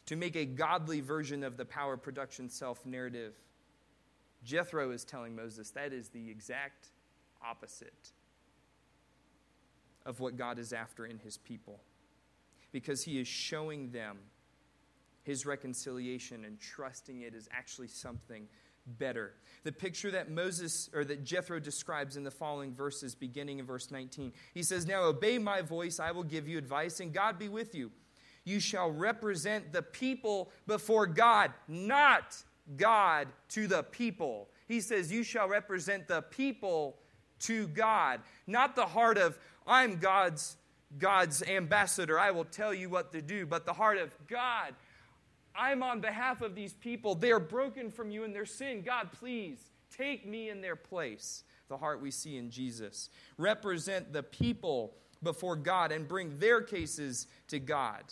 [0.06, 3.34] To make a godly version of the power production self narrative,
[4.46, 6.88] Jethro is telling Moses that is the exact
[7.46, 8.14] opposite
[10.06, 11.80] of what God is after in his people.
[12.72, 14.18] Because he is showing them
[15.24, 18.48] his reconciliation and trusting it is actually something
[18.98, 19.34] better.
[19.64, 23.92] The picture that Moses or that Jethro describes in the following verses, beginning in verse
[23.92, 27.50] 19, he says, Now obey my voice, I will give you advice, and God be
[27.50, 27.92] with you.
[28.46, 32.36] You shall represent the people before God, not
[32.78, 34.50] God to the people.
[34.68, 36.98] He says, You shall represent the people
[37.42, 39.38] to God, not the heart of,
[39.70, 40.58] I'm God's,
[40.98, 44.74] God's ambassador, I will tell you what to do, but the heart of God.
[45.56, 47.16] I'm on behalf of these people.
[47.16, 48.82] They are broken from you in their sin.
[48.82, 49.60] God, please
[49.96, 51.44] take me in their place.
[51.68, 53.10] The heart we see in Jesus.
[53.38, 58.04] Represent the people before God and bring their cases to God.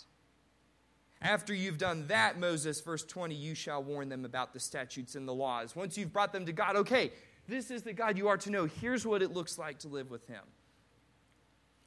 [1.20, 5.26] After you've done that, Moses, verse 20, you shall warn them about the statutes and
[5.26, 5.74] the laws.
[5.74, 7.10] Once you've brought them to God, okay,
[7.48, 8.66] this is the God you are to know.
[8.66, 10.42] Here's what it looks like to live with Him,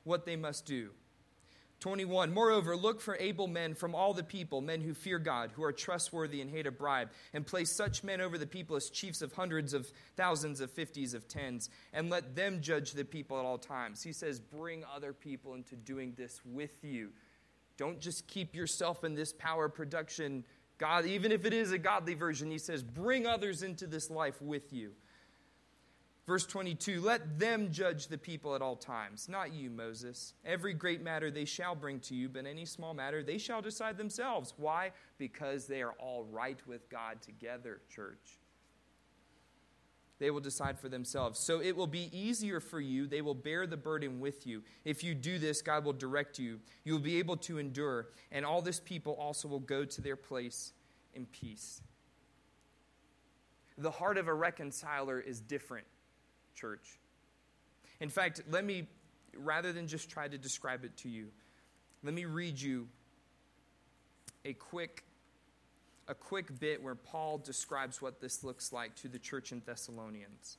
[0.03, 0.91] what they must do.
[1.81, 2.31] 21.
[2.31, 5.73] Moreover, look for able men from all the people, men who fear God, who are
[5.73, 9.33] trustworthy and hate a bribe, and place such men over the people as chiefs of
[9.33, 13.57] hundreds of thousands of fifties of tens, and let them judge the people at all
[13.57, 14.03] times.
[14.03, 17.09] He says, bring other people into doing this with you.
[17.77, 20.45] Don't just keep yourself in this power production.
[20.77, 24.39] God, even if it is a godly version, he says, bring others into this life
[24.39, 24.91] with you.
[26.27, 30.33] Verse 22 Let them judge the people at all times, not you, Moses.
[30.45, 33.97] Every great matter they shall bring to you, but any small matter they shall decide
[33.97, 34.53] themselves.
[34.57, 34.91] Why?
[35.17, 38.39] Because they are all right with God together, church.
[40.19, 41.39] They will decide for themselves.
[41.39, 43.07] So it will be easier for you.
[43.07, 44.61] They will bear the burden with you.
[44.85, 46.59] If you do this, God will direct you.
[46.83, 50.15] You will be able to endure, and all this people also will go to their
[50.15, 50.73] place
[51.15, 51.81] in peace.
[53.79, 55.87] The heart of a reconciler is different
[56.55, 56.99] church.
[57.99, 58.87] In fact, let me,
[59.37, 61.27] rather than just try to describe it to you,
[62.03, 62.87] let me read you
[64.43, 65.03] a quick
[66.07, 70.57] a quick bit where Paul describes what this looks like to the church in Thessalonians.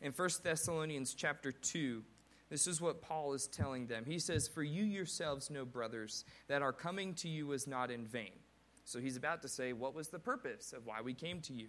[0.00, 2.02] In 1 Thessalonians chapter 2,
[2.48, 4.04] this is what Paul is telling them.
[4.06, 8.06] He says, For you yourselves know, brothers, that our coming to you was not in
[8.06, 8.32] vain.
[8.84, 11.68] So he's about to say, What was the purpose of why we came to you?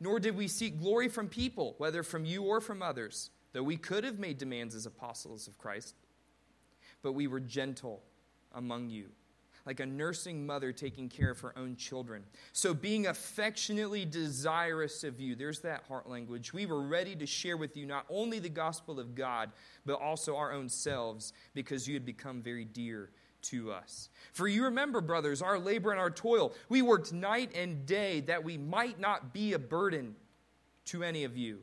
[0.00, 3.76] nor did we seek glory from people, whether from you or from others, though we
[3.76, 5.94] could have made demands as apostles of Christ.
[7.02, 8.02] But we were gentle
[8.54, 9.06] among you,
[9.64, 12.24] like a nursing mother taking care of her own children.
[12.52, 17.56] So, being affectionately desirous of you, there's that heart language, we were ready to share
[17.56, 19.50] with you not only the gospel of God,
[19.84, 23.10] but also our own selves, because you had become very dear
[23.50, 24.08] to us.
[24.32, 26.54] For you remember, brothers, our labor and our toil.
[26.68, 30.16] We worked night and day that we might not be a burden
[30.86, 31.60] to any of you.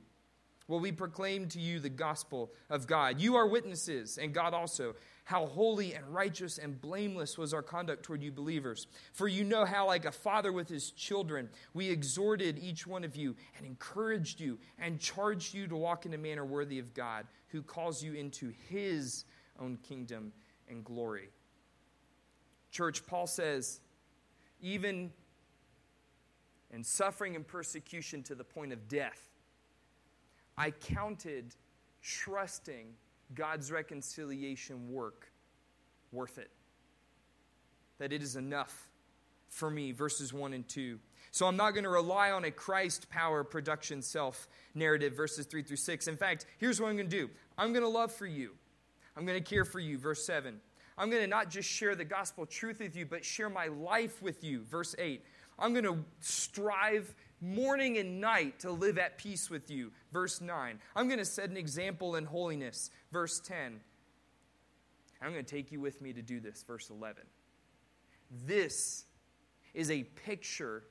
[0.67, 3.19] Well, we proclaim to you the gospel of God.
[3.19, 8.03] You are witnesses, and God also, how holy and righteous and blameless was our conduct
[8.03, 8.87] toward you believers.
[9.11, 13.15] For you know how, like a father with his children, we exhorted each one of
[13.15, 17.27] you and encouraged you and charged you to walk in a manner worthy of God,
[17.49, 19.25] who calls you into his
[19.59, 20.31] own kingdom
[20.69, 21.29] and glory.
[22.73, 23.79] Church, Paul says,
[24.59, 25.11] even
[26.71, 29.29] in suffering and persecution to the point of death,
[30.57, 31.53] I counted
[32.01, 32.87] trusting
[33.35, 35.31] God's reconciliation work
[36.11, 36.49] worth it.
[37.99, 38.89] That it is enough
[39.49, 40.97] for me, verses 1 and 2.
[41.29, 45.61] So I'm not going to rely on a Christ power production self narrative, verses 3
[45.61, 46.07] through 6.
[46.07, 48.53] In fact, here's what I'm going to do I'm going to love for you,
[49.15, 50.59] I'm going to care for you, verse 7.
[50.97, 54.21] I'm going to not just share the gospel truth with you, but share my life
[54.21, 54.63] with you.
[54.63, 55.23] Verse 8.
[55.59, 59.91] I'm going to strive morning and night to live at peace with you.
[60.11, 60.79] Verse 9.
[60.95, 62.89] I'm going to set an example in holiness.
[63.11, 63.79] Verse 10.
[65.21, 66.63] I'm going to take you with me to do this.
[66.63, 67.23] Verse 11.
[68.45, 69.05] This
[69.73, 70.83] is a picture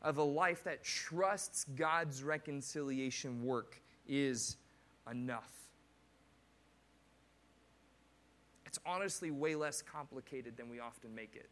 [0.00, 4.56] of a life that trusts God's reconciliation work is
[5.10, 5.61] enough.
[8.72, 11.50] It's honestly way less complicated than we often make it.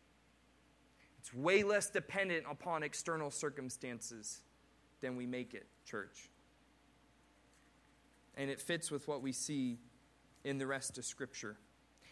[1.19, 4.41] It's way less dependent upon external circumstances
[5.03, 6.31] than we make it, church.
[8.39, 9.81] And it fits with what we see
[10.45, 11.59] in the rest of Scripture.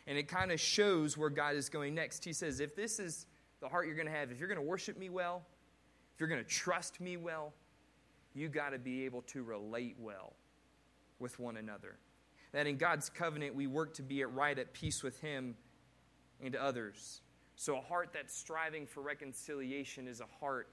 [0.07, 2.23] And it kind of shows where God is going next.
[2.23, 3.25] He says, if this is
[3.61, 5.41] the heart you're going to have, if you're going to worship me well,
[6.13, 7.55] if you're going to trust me well,
[8.35, 10.35] you got to be able to relate well
[11.19, 11.97] with one another.
[12.53, 15.55] That in God's covenant, we work to be at right at peace with Him
[16.43, 17.21] and others.
[17.57, 20.69] So, a heart that's striving for reconciliation is a heart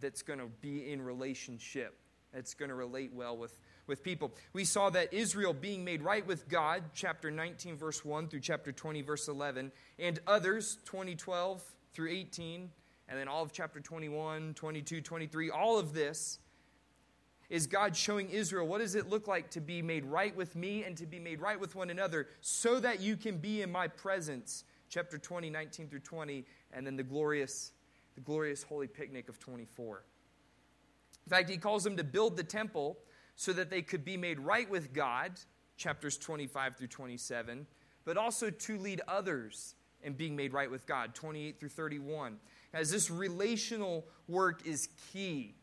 [0.00, 1.98] that's going to be in relationship,
[2.32, 4.34] that's going to relate well with, with people.
[4.52, 8.72] We saw that Israel being made right with God, chapter 19, verse 1 through chapter
[8.72, 11.62] 20, verse 11, and others, 2012
[11.92, 12.70] through 18,
[13.08, 16.38] and then all of chapter 21, 22, 23, all of this
[17.48, 20.84] is God showing Israel what does it look like to be made right with me
[20.84, 23.88] and to be made right with one another so that you can be in my
[23.88, 24.64] presence.
[24.88, 27.72] Chapter 20, 19 through 20, and then the glorious,
[28.14, 30.04] the glorious holy picnic of 24.
[31.26, 32.98] In fact, he calls them to build the temple
[33.34, 35.32] so that they could be made right with God,
[35.76, 37.66] chapters 25 through 27,
[38.04, 42.36] but also to lead others in being made right with God, 28 through 31.
[42.72, 45.56] As this relational work is key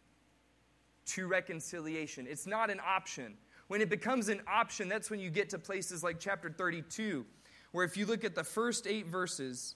[1.05, 2.27] to reconciliation.
[2.29, 3.35] It's not an option.
[3.67, 7.25] When it becomes an option, that's when you get to places like chapter 32,
[7.71, 9.75] where if you look at the first eight verses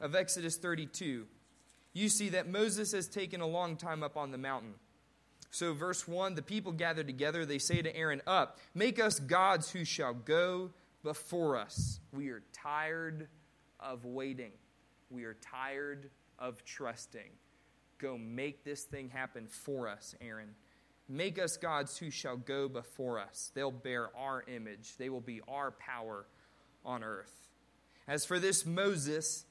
[0.00, 1.26] of Exodus 32,
[1.92, 4.74] you see that Moses has taken a long time up on the mountain.
[5.50, 7.44] So, verse 1 the people gather together.
[7.44, 10.70] They say to Aaron, Up, make us gods who shall go
[11.02, 11.98] before us.
[12.12, 13.28] We are tired
[13.80, 14.52] of waiting,
[15.10, 17.30] we are tired of trusting.
[18.00, 20.54] Go make this thing happen for us, Aaron.
[21.08, 23.50] Make us gods who shall go before us.
[23.54, 26.26] They'll bear our image, they will be our power
[26.84, 27.48] on earth.
[28.08, 29.44] As for this Moses,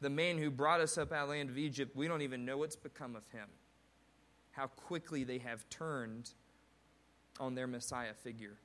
[0.00, 2.44] the man who brought us up out of the land of Egypt, we don't even
[2.44, 3.48] know what's become of him.
[4.50, 6.30] How quickly they have turned
[7.40, 8.58] on their Messiah figure.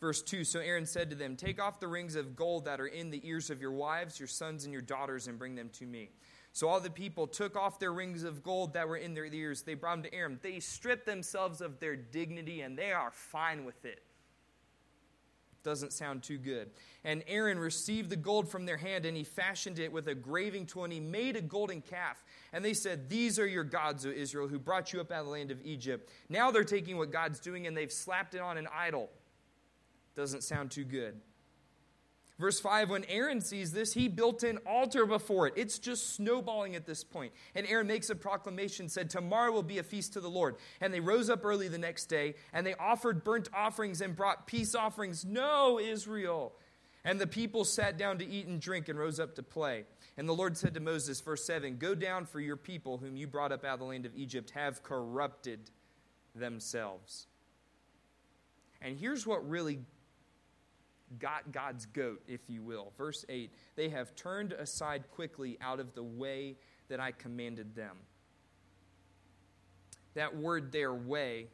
[0.00, 2.86] Verse 2 So Aaron said to them, Take off the rings of gold that are
[2.86, 5.86] in the ears of your wives, your sons, and your daughters, and bring them to
[5.86, 6.10] me.
[6.56, 9.60] So all the people took off their rings of gold that were in their ears.
[9.60, 10.38] They brought them to Aaron.
[10.40, 14.02] They stripped themselves of their dignity, and they are fine with it.
[15.62, 16.70] Doesn't sound too good.
[17.04, 20.64] And Aaron received the gold from their hand, and he fashioned it with a graving
[20.64, 22.24] tool, and he made a golden calf.
[22.54, 25.26] And they said, These are your gods, O Israel, who brought you up out of
[25.26, 26.08] the land of Egypt.
[26.30, 29.10] Now they're taking what God's doing, and they've slapped it on an idol.
[30.14, 31.20] Doesn't sound too good.
[32.38, 35.54] Verse 5 When Aaron sees this, he built an altar before it.
[35.56, 37.32] It's just snowballing at this point.
[37.54, 40.56] And Aaron makes a proclamation, said, Tomorrow will be a feast to the Lord.
[40.80, 44.46] And they rose up early the next day, and they offered burnt offerings and brought
[44.46, 45.24] peace offerings.
[45.24, 46.52] No, Israel.
[47.04, 49.84] And the people sat down to eat and drink and rose up to play.
[50.18, 53.26] And the Lord said to Moses, verse 7 Go down, for your people, whom you
[53.26, 55.70] brought up out of the land of Egypt, have corrupted
[56.34, 57.28] themselves.
[58.82, 59.80] And here's what really
[61.18, 62.92] got God's goat, if you will.
[62.96, 66.56] Verse 8 They have turned aside quickly out of the way
[66.88, 67.96] that I commanded them.
[70.14, 71.48] That word their way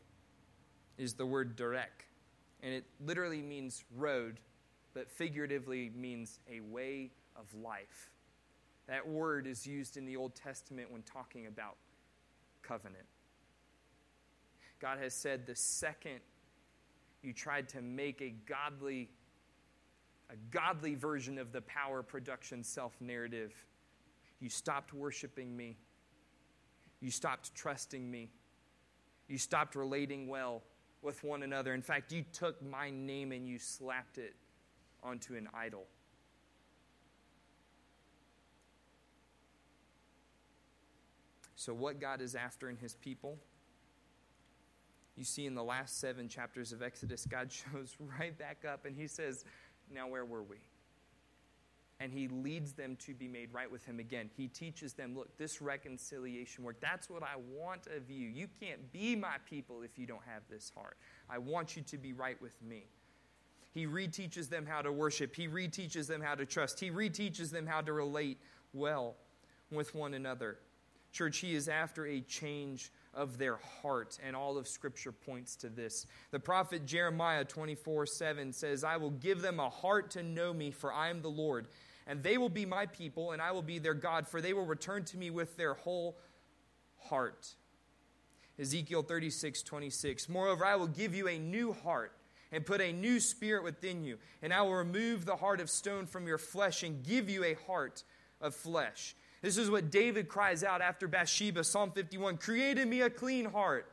[0.99, 2.07] is the word derek,
[2.63, 4.41] and it literally means road,
[4.95, 8.11] but figuratively means a way of life.
[8.87, 11.77] That word is used in the Old Testament when talking about
[12.63, 13.07] covenant.
[14.81, 16.21] God has said the second
[17.23, 19.09] you tried to make a godly
[20.33, 23.53] a godly version of the power production self narrative.
[24.41, 25.77] You stopped worshiping me.
[27.01, 28.31] You stopped trusting me.
[29.29, 30.63] You stopped relating well
[31.03, 31.75] with one another.
[31.75, 34.35] In fact, you took my name and you slapped it
[35.03, 35.85] onto an idol.
[41.57, 43.39] So, what God is after in his people,
[45.17, 48.97] you see in the last seven chapters of Exodus, God shows right back up and
[48.97, 49.45] he says,
[49.93, 50.57] now, where were we?
[52.01, 54.29] And he leads them to be made right with him again.
[54.37, 58.29] He teaches them, look, this reconciliation work, that's what I want of you.
[58.29, 60.97] You can't be my people if you don't have this heart.
[61.31, 62.87] I want you to be right with me.
[63.73, 65.35] He reteaches them how to worship.
[65.35, 66.81] He reteaches them how to trust.
[66.81, 68.39] He reteaches them how to relate
[68.73, 69.15] well
[69.71, 70.59] with one another.
[71.13, 74.19] Church, he is after a change of their heart.
[74.23, 76.07] And all of Scripture points to this.
[76.31, 80.71] The prophet Jeremiah 24 7 says, I will give them a heart to know me,
[80.71, 81.67] for I am the Lord.
[82.07, 84.67] And they will be my people, and I will be their God, for they will
[84.67, 86.19] return to me with their whole
[86.99, 87.55] heart.
[88.59, 90.29] Ezekiel 36, 26.
[90.29, 92.13] Moreover, I will give you a new heart
[92.51, 96.07] and put a new spirit within you, and I will remove the heart of stone
[96.07, 98.05] from your flesh and give you a heart
[98.41, 99.17] of flesh.
[99.43, 103.45] This is what David cries out after Bathsheba, Psalm 51 Create in me a clean
[103.45, 103.93] heart,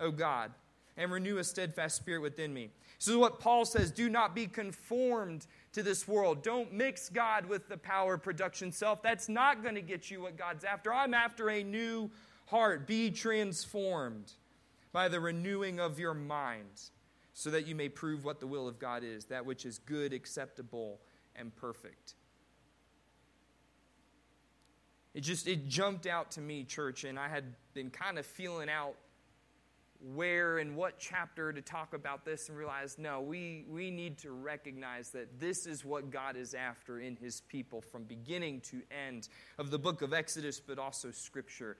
[0.00, 0.52] O God,
[0.96, 2.70] and renew a steadfast spirit within me.
[2.98, 6.42] This is what Paul says do not be conformed to this world.
[6.42, 9.02] Don't mix God with the power of production self.
[9.02, 10.92] That's not going to get you what God's after.
[10.92, 12.10] I'm after a new
[12.46, 12.86] heart.
[12.86, 14.32] Be transformed
[14.92, 16.80] by the renewing of your mind
[17.34, 20.14] so that you may prove what the will of God is, that which is good,
[20.14, 21.00] acceptable,
[21.36, 22.14] and perfect.
[25.14, 28.68] It just it jumped out to me, church, and I had been kind of feeling
[28.68, 28.96] out
[30.12, 34.32] where and what chapter to talk about this and realized no, we, we need to
[34.32, 39.28] recognize that this is what God is after in his people from beginning to end
[39.58, 41.76] of the book of Exodus, but also scripture.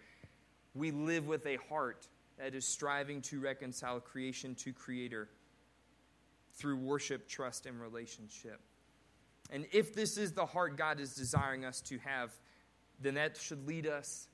[0.75, 2.09] We live with a heart
[2.39, 5.29] that is striving to reconcile creation to creator
[6.55, 8.61] through worship, trust, and relationship.
[9.51, 12.33] And if this is the heart God is desiring us to have,
[13.01, 14.29] then that should lead us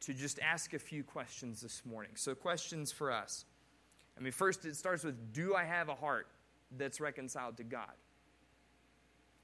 [0.00, 2.12] to just ask a few questions this morning.
[2.14, 3.44] So, questions for us.
[4.16, 6.28] I mean, first, it starts with Do I have a heart
[6.76, 7.92] that's reconciled to God?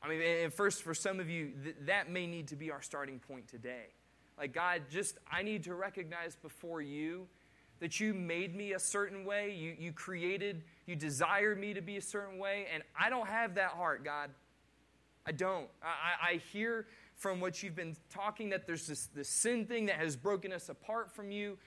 [0.03, 2.82] I mean, and first, for some of you, th- that may need to be our
[2.82, 3.86] starting point today.
[4.36, 7.26] Like, God, just, I need to recognize before you
[7.80, 9.55] that you made me a certain way.
[9.55, 13.55] You, you created, you desired me to be a certain way, and I don't have
[13.55, 14.30] that heart, God.
[15.26, 15.68] I don't.
[15.82, 16.86] I, I hear
[17.17, 20.69] from what you've been talking that there's this, this sin thing that has broken us
[20.69, 21.59] apart from you,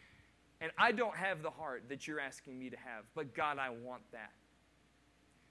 [0.59, 3.05] and I don't have the heart that you're asking me to have.
[3.15, 4.31] But God, I want that.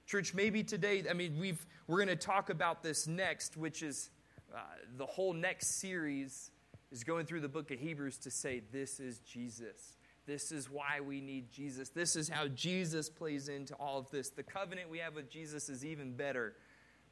[0.07, 4.11] Church, maybe today, I mean, we've, we're going to talk about this next, which is
[4.55, 4.61] uh,
[4.97, 6.51] the whole next series
[6.93, 9.97] is going through the book of Hebrews to say, This is Jesus.
[10.27, 11.89] This is why we need Jesus.
[11.91, 14.31] This is how Jesus plays into all of this.
[14.31, 16.55] The covenant we have with Jesus is even better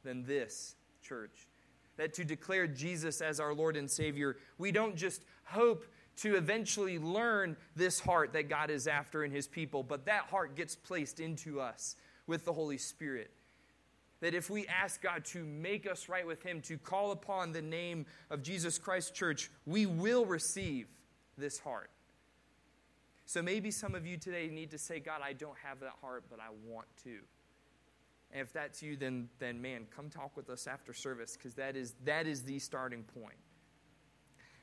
[0.03, 1.47] than this, church.
[1.97, 5.85] That to declare Jesus as our Lord and Savior, we don't just hope
[6.17, 10.55] to eventually learn this heart that God is after in His people, but that heart
[10.55, 11.95] gets placed into us
[12.27, 13.31] with the Holy Spirit.
[14.21, 17.61] That if we ask God to make us right with Him, to call upon the
[17.61, 20.87] name of Jesus Christ Church, we will receive
[21.37, 21.89] this heart.
[23.25, 26.25] So maybe some of you today need to say, God, I don't have that heart,
[26.29, 27.19] but I want to.
[28.35, 31.77] And if that's you, then, then man, come talk with us after service because that
[31.77, 33.37] is, that is the starting point.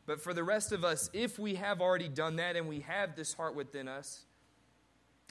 [0.05, 3.17] But for the rest of us, if we have already done that and we have
[3.17, 4.27] this heart within us,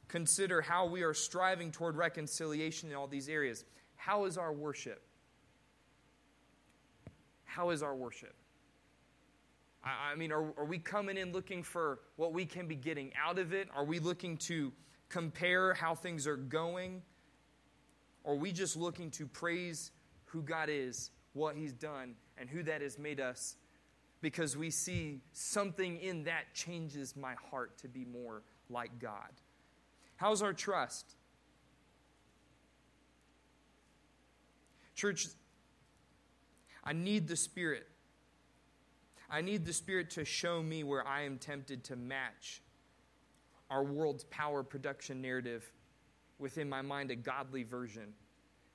[0.08, 3.64] consider how we are striving toward reconciliation in all these areas.
[3.96, 5.04] How is our worship?
[7.46, 8.34] How is our worship?
[9.84, 13.12] I, I mean, are, are we coming in looking for what we can be getting
[13.24, 13.70] out of it?
[13.76, 14.74] Are we looking to
[15.10, 17.04] compare how things are going?
[18.24, 19.92] Or are we just looking to praise
[20.26, 23.56] who God is, what He's done, and who that has made us
[24.22, 29.32] because we see something in that changes my heart to be more like God?
[30.16, 31.16] How's our trust?
[34.96, 35.26] Church,
[36.84, 37.88] I need the Spirit.
[39.30, 42.62] I need the Spirit to show me where I am tempted to match
[43.72, 45.72] our world's power production narrative
[46.42, 48.14] within my mind a godly version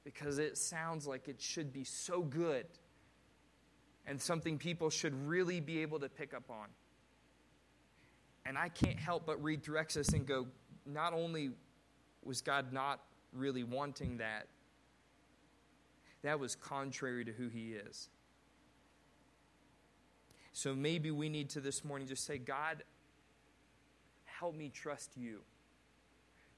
[0.05, 2.67] because it sounds like it should be so good
[4.07, 6.69] and something people should really be able to pick up on.
[8.47, 10.47] And I can't help but read through Exodus and go,
[10.87, 11.51] not only
[12.25, 13.01] was God not
[13.33, 14.47] really wanting that,
[16.23, 18.09] that was contrary to who He is.
[20.53, 22.85] So maybe we need to this morning just say, God,
[24.25, 25.41] help me trust you.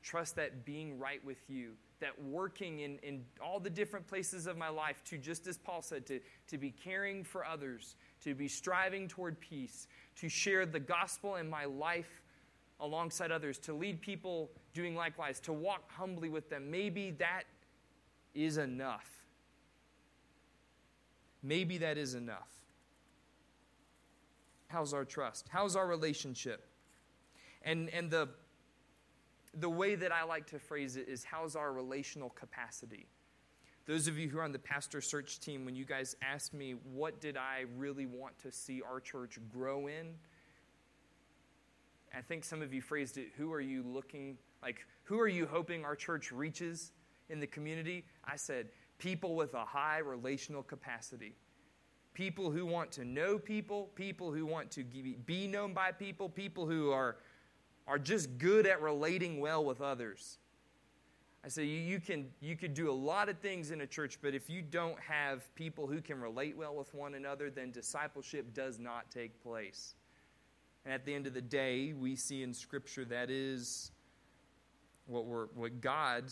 [0.02, 4.56] Trust that being right with you, that working in, in all the different places of
[4.56, 8.48] my life to, just as Paul said, to, to be caring for others, to be
[8.48, 9.86] striving toward peace,
[10.16, 12.22] to share the gospel in my life
[12.80, 16.70] alongside others, to lead people doing likewise, to walk humbly with them.
[16.70, 17.42] Maybe that
[18.34, 19.10] is enough.
[21.42, 22.48] Maybe that is enough.
[24.68, 25.46] How's our trust?
[25.48, 26.68] How's our relationship?
[27.62, 28.28] And, and the
[29.54, 33.06] the way that I like to phrase it is how's our relational capacity?
[33.86, 36.74] Those of you who are on the pastor search team, when you guys asked me
[36.92, 40.14] what did I really want to see our church grow in,
[42.14, 45.46] I think some of you phrased it, who are you looking, like, who are you
[45.46, 46.92] hoping our church reaches
[47.28, 48.04] in the community?
[48.24, 48.68] I said,
[48.98, 51.34] people with a high relational capacity.
[52.14, 56.66] People who want to know people, people who want to be known by people, people
[56.66, 57.16] who are
[57.88, 60.38] are just good at relating well with others.
[61.44, 64.18] I say you, you can you could do a lot of things in a church,
[64.20, 68.52] but if you don't have people who can relate well with one another, then discipleship
[68.52, 69.94] does not take place.
[70.84, 73.92] And at the end of the day, we see in Scripture that is
[75.06, 76.24] what we're what God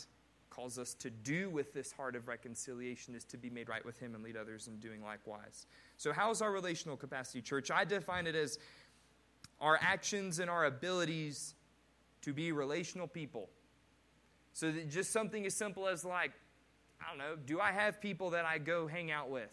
[0.51, 3.99] calls us to do with this heart of reconciliation is to be made right with
[3.99, 5.67] Him and lead others in doing likewise.
[5.97, 7.71] So, how is our relational capacity, church?
[7.71, 8.59] I define it as
[9.61, 11.55] our actions and our abilities
[12.23, 13.49] to be relational people.
[14.53, 16.33] So, just something as simple as, like,
[17.01, 19.51] I don't know, do I have people that I go hang out with?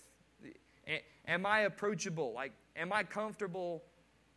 [1.28, 2.34] Am I approachable?
[2.34, 3.84] Like, am I comfortable?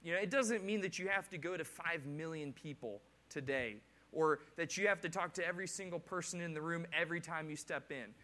[0.02, 3.76] You know, it doesn't mean that you have to go to 5 million people today
[4.12, 7.50] or that you have to talk to every single person in the room every time
[7.50, 8.14] you step in.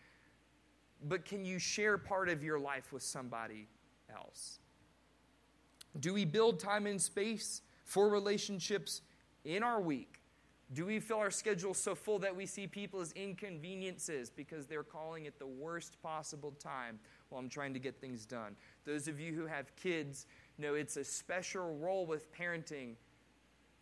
[1.04, 3.66] But can you share part of your life with somebody
[4.14, 4.58] else?
[6.00, 9.02] Do we build time and space for relationships
[9.44, 10.20] in our week?
[10.72, 14.82] Do we fill our schedule so full that we see people as inconveniences because they're
[14.82, 18.56] calling it the worst possible time while I'm trying to get things done?
[18.86, 20.26] Those of you who have kids
[20.56, 22.94] know it's a special role with parenting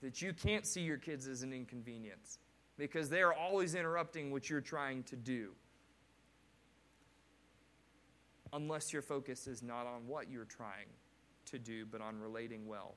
[0.02, 2.38] that you can't see your kids as an inconvenience
[2.76, 5.50] because they are always interrupting what you're trying to do.
[8.52, 10.88] Unless your focus is not on what you're trying
[11.50, 12.94] to do, but on relating well.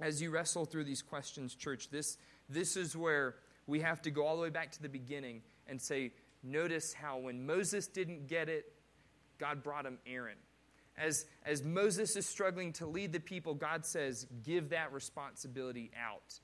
[0.00, 4.26] As you wrestle through these questions, church, this, this is where we have to go
[4.26, 6.12] all the way back to the beginning and say,
[6.42, 8.72] notice how when Moses didn't get it,
[9.38, 10.36] God brought him Aaron
[10.98, 16.40] as, as Moses is struggling to lead the people, God says, give that responsibility out.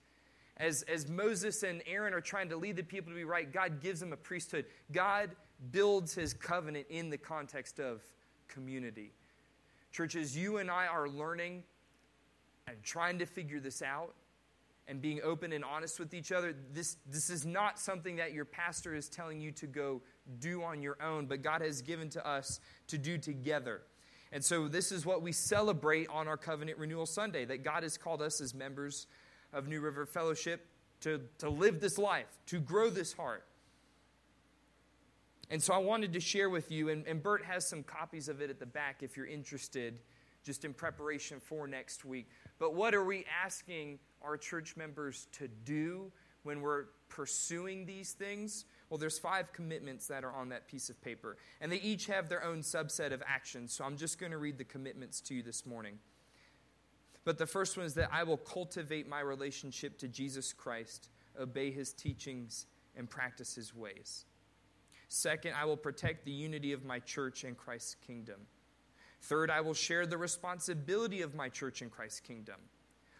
[0.56, 3.80] As, as Moses and Aaron are trying to lead the people to be right, God
[3.80, 4.66] gives them a priesthood.
[4.92, 5.30] God
[5.72, 8.02] builds his covenant in the context of
[8.46, 9.12] community.
[9.94, 11.62] Churches, you and I are learning
[12.66, 14.12] and trying to figure this out
[14.88, 16.52] and being open and honest with each other.
[16.72, 20.02] This, this is not something that your pastor is telling you to go
[20.40, 23.82] do on your own, but God has given to us to do together.
[24.32, 27.96] And so, this is what we celebrate on our Covenant Renewal Sunday that God has
[27.96, 29.06] called us as members
[29.52, 30.66] of New River Fellowship
[31.02, 33.44] to, to live this life, to grow this heart.
[35.50, 38.40] And so, I wanted to share with you, and, and Bert has some copies of
[38.40, 40.00] it at the back if you're interested,
[40.44, 42.28] just in preparation for next week.
[42.58, 46.10] But what are we asking our church members to do
[46.44, 48.64] when we're pursuing these things?
[48.88, 52.28] Well, there's five commitments that are on that piece of paper, and they each have
[52.28, 53.72] their own subset of actions.
[53.72, 55.98] So I'm just going to read the commitments to you this morning.
[57.24, 61.08] But the first one is that I will cultivate my relationship to Jesus Christ,
[61.40, 62.66] obey his teachings,
[62.96, 64.26] and practice his ways.
[65.08, 68.40] Second, I will protect the unity of my church and Christ's kingdom.
[69.22, 72.56] Third, I will share the responsibility of my church and Christ's kingdom.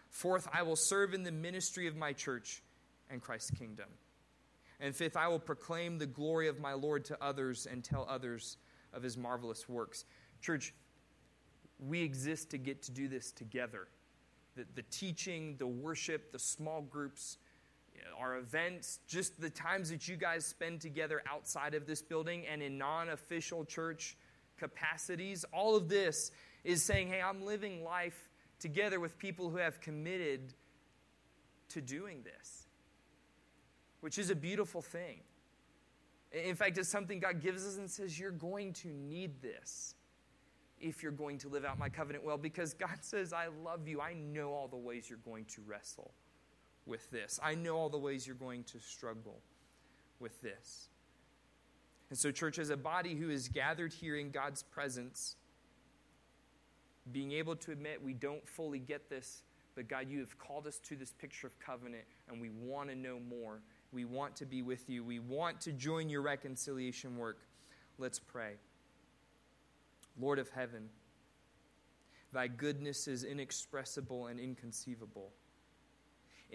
[0.09, 2.61] Fourth, I will serve in the ministry of my church
[3.09, 3.89] and Christ's kingdom.
[4.79, 8.57] And fifth, I will proclaim the glory of my Lord to others and tell others
[8.93, 10.05] of his marvelous works.
[10.41, 10.73] Church,
[11.79, 13.87] we exist to get to do this together.
[14.55, 17.37] The, the teaching, the worship, the small groups,
[18.19, 22.61] our events, just the times that you guys spend together outside of this building and
[22.61, 24.17] in non official church
[24.57, 26.31] capacities, all of this
[26.63, 28.29] is saying, hey, I'm living life
[28.59, 30.53] together with people who have committed
[31.69, 32.65] to doing this
[34.05, 35.19] which is a beautiful thing.
[36.31, 39.95] In fact, it's something God gives us and says, You're going to need this
[40.79, 44.01] if you're going to live out my covenant well, because God says, I love you.
[44.01, 46.11] I know all the ways you're going to wrestle
[46.85, 49.39] with this, I know all the ways you're going to struggle
[50.19, 50.89] with this.
[52.09, 55.35] And so, church, as a body who is gathered here in God's presence,
[57.11, 59.43] being able to admit we don't fully get this,
[59.75, 62.95] but God, you have called us to this picture of covenant, and we want to
[62.95, 63.61] know more.
[63.91, 65.03] We want to be with you.
[65.03, 67.39] We want to join your reconciliation work.
[67.97, 68.53] Let's pray.
[70.19, 70.89] Lord of heaven,
[72.31, 75.31] thy goodness is inexpressible and inconceivable.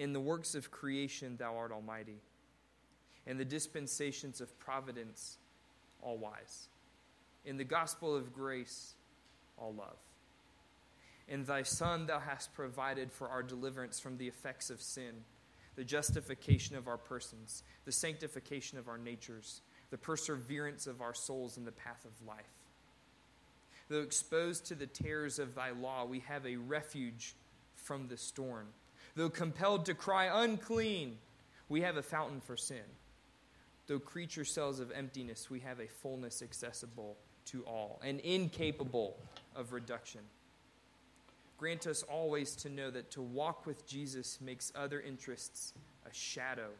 [0.01, 2.23] In the works of creation, thou art almighty.
[3.27, 5.37] In the dispensations of providence,
[6.01, 6.69] all wise.
[7.45, 8.95] In the gospel of grace,
[9.59, 9.99] all love.
[11.29, 15.17] In thy Son, thou hast provided for our deliverance from the effects of sin
[15.77, 21.59] the justification of our persons, the sanctification of our natures, the perseverance of our souls
[21.59, 22.57] in the path of life.
[23.91, 27.35] Though exposed to the terrors of thy law, we have a refuge
[27.75, 28.69] from the storm.
[29.17, 31.19] Though compelled to cry unclean,
[31.69, 32.85] we have a fountain for sin.
[33.87, 39.17] Though creature cells of emptiness, we have a fullness accessible to all and incapable
[39.57, 40.21] of reduction.
[41.59, 45.75] Grant us always to know that to walk with Jesus makes other interests
[46.07, 46.71] a shadow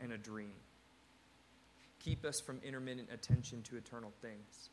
[0.00, 0.54] and a dream.
[1.98, 4.70] Keep us from intermittent attention to eternal things.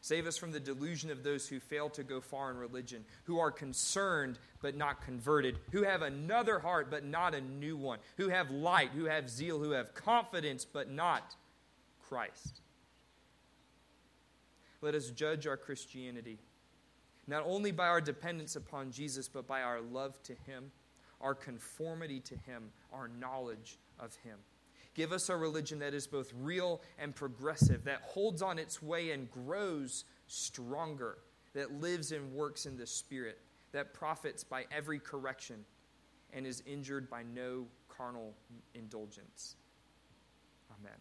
[0.00, 3.38] Save us from the delusion of those who fail to go far in religion, who
[3.38, 8.28] are concerned but not converted, who have another heart but not a new one, who
[8.28, 11.36] have light, who have zeal, who have confidence but not
[12.08, 12.60] Christ.
[14.80, 16.38] Let us judge our Christianity
[17.30, 20.72] not only by our dependence upon Jesus, but by our love to Him,
[21.20, 24.36] our conformity to Him, our knowledge of Him.
[24.94, 29.12] Give us a religion that is both real and progressive, that holds on its way
[29.12, 31.18] and grows stronger,
[31.54, 33.38] that lives and works in the Spirit,
[33.72, 35.64] that profits by every correction,
[36.32, 38.34] and is injured by no carnal
[38.74, 39.56] indulgence.
[40.80, 40.98] Amen.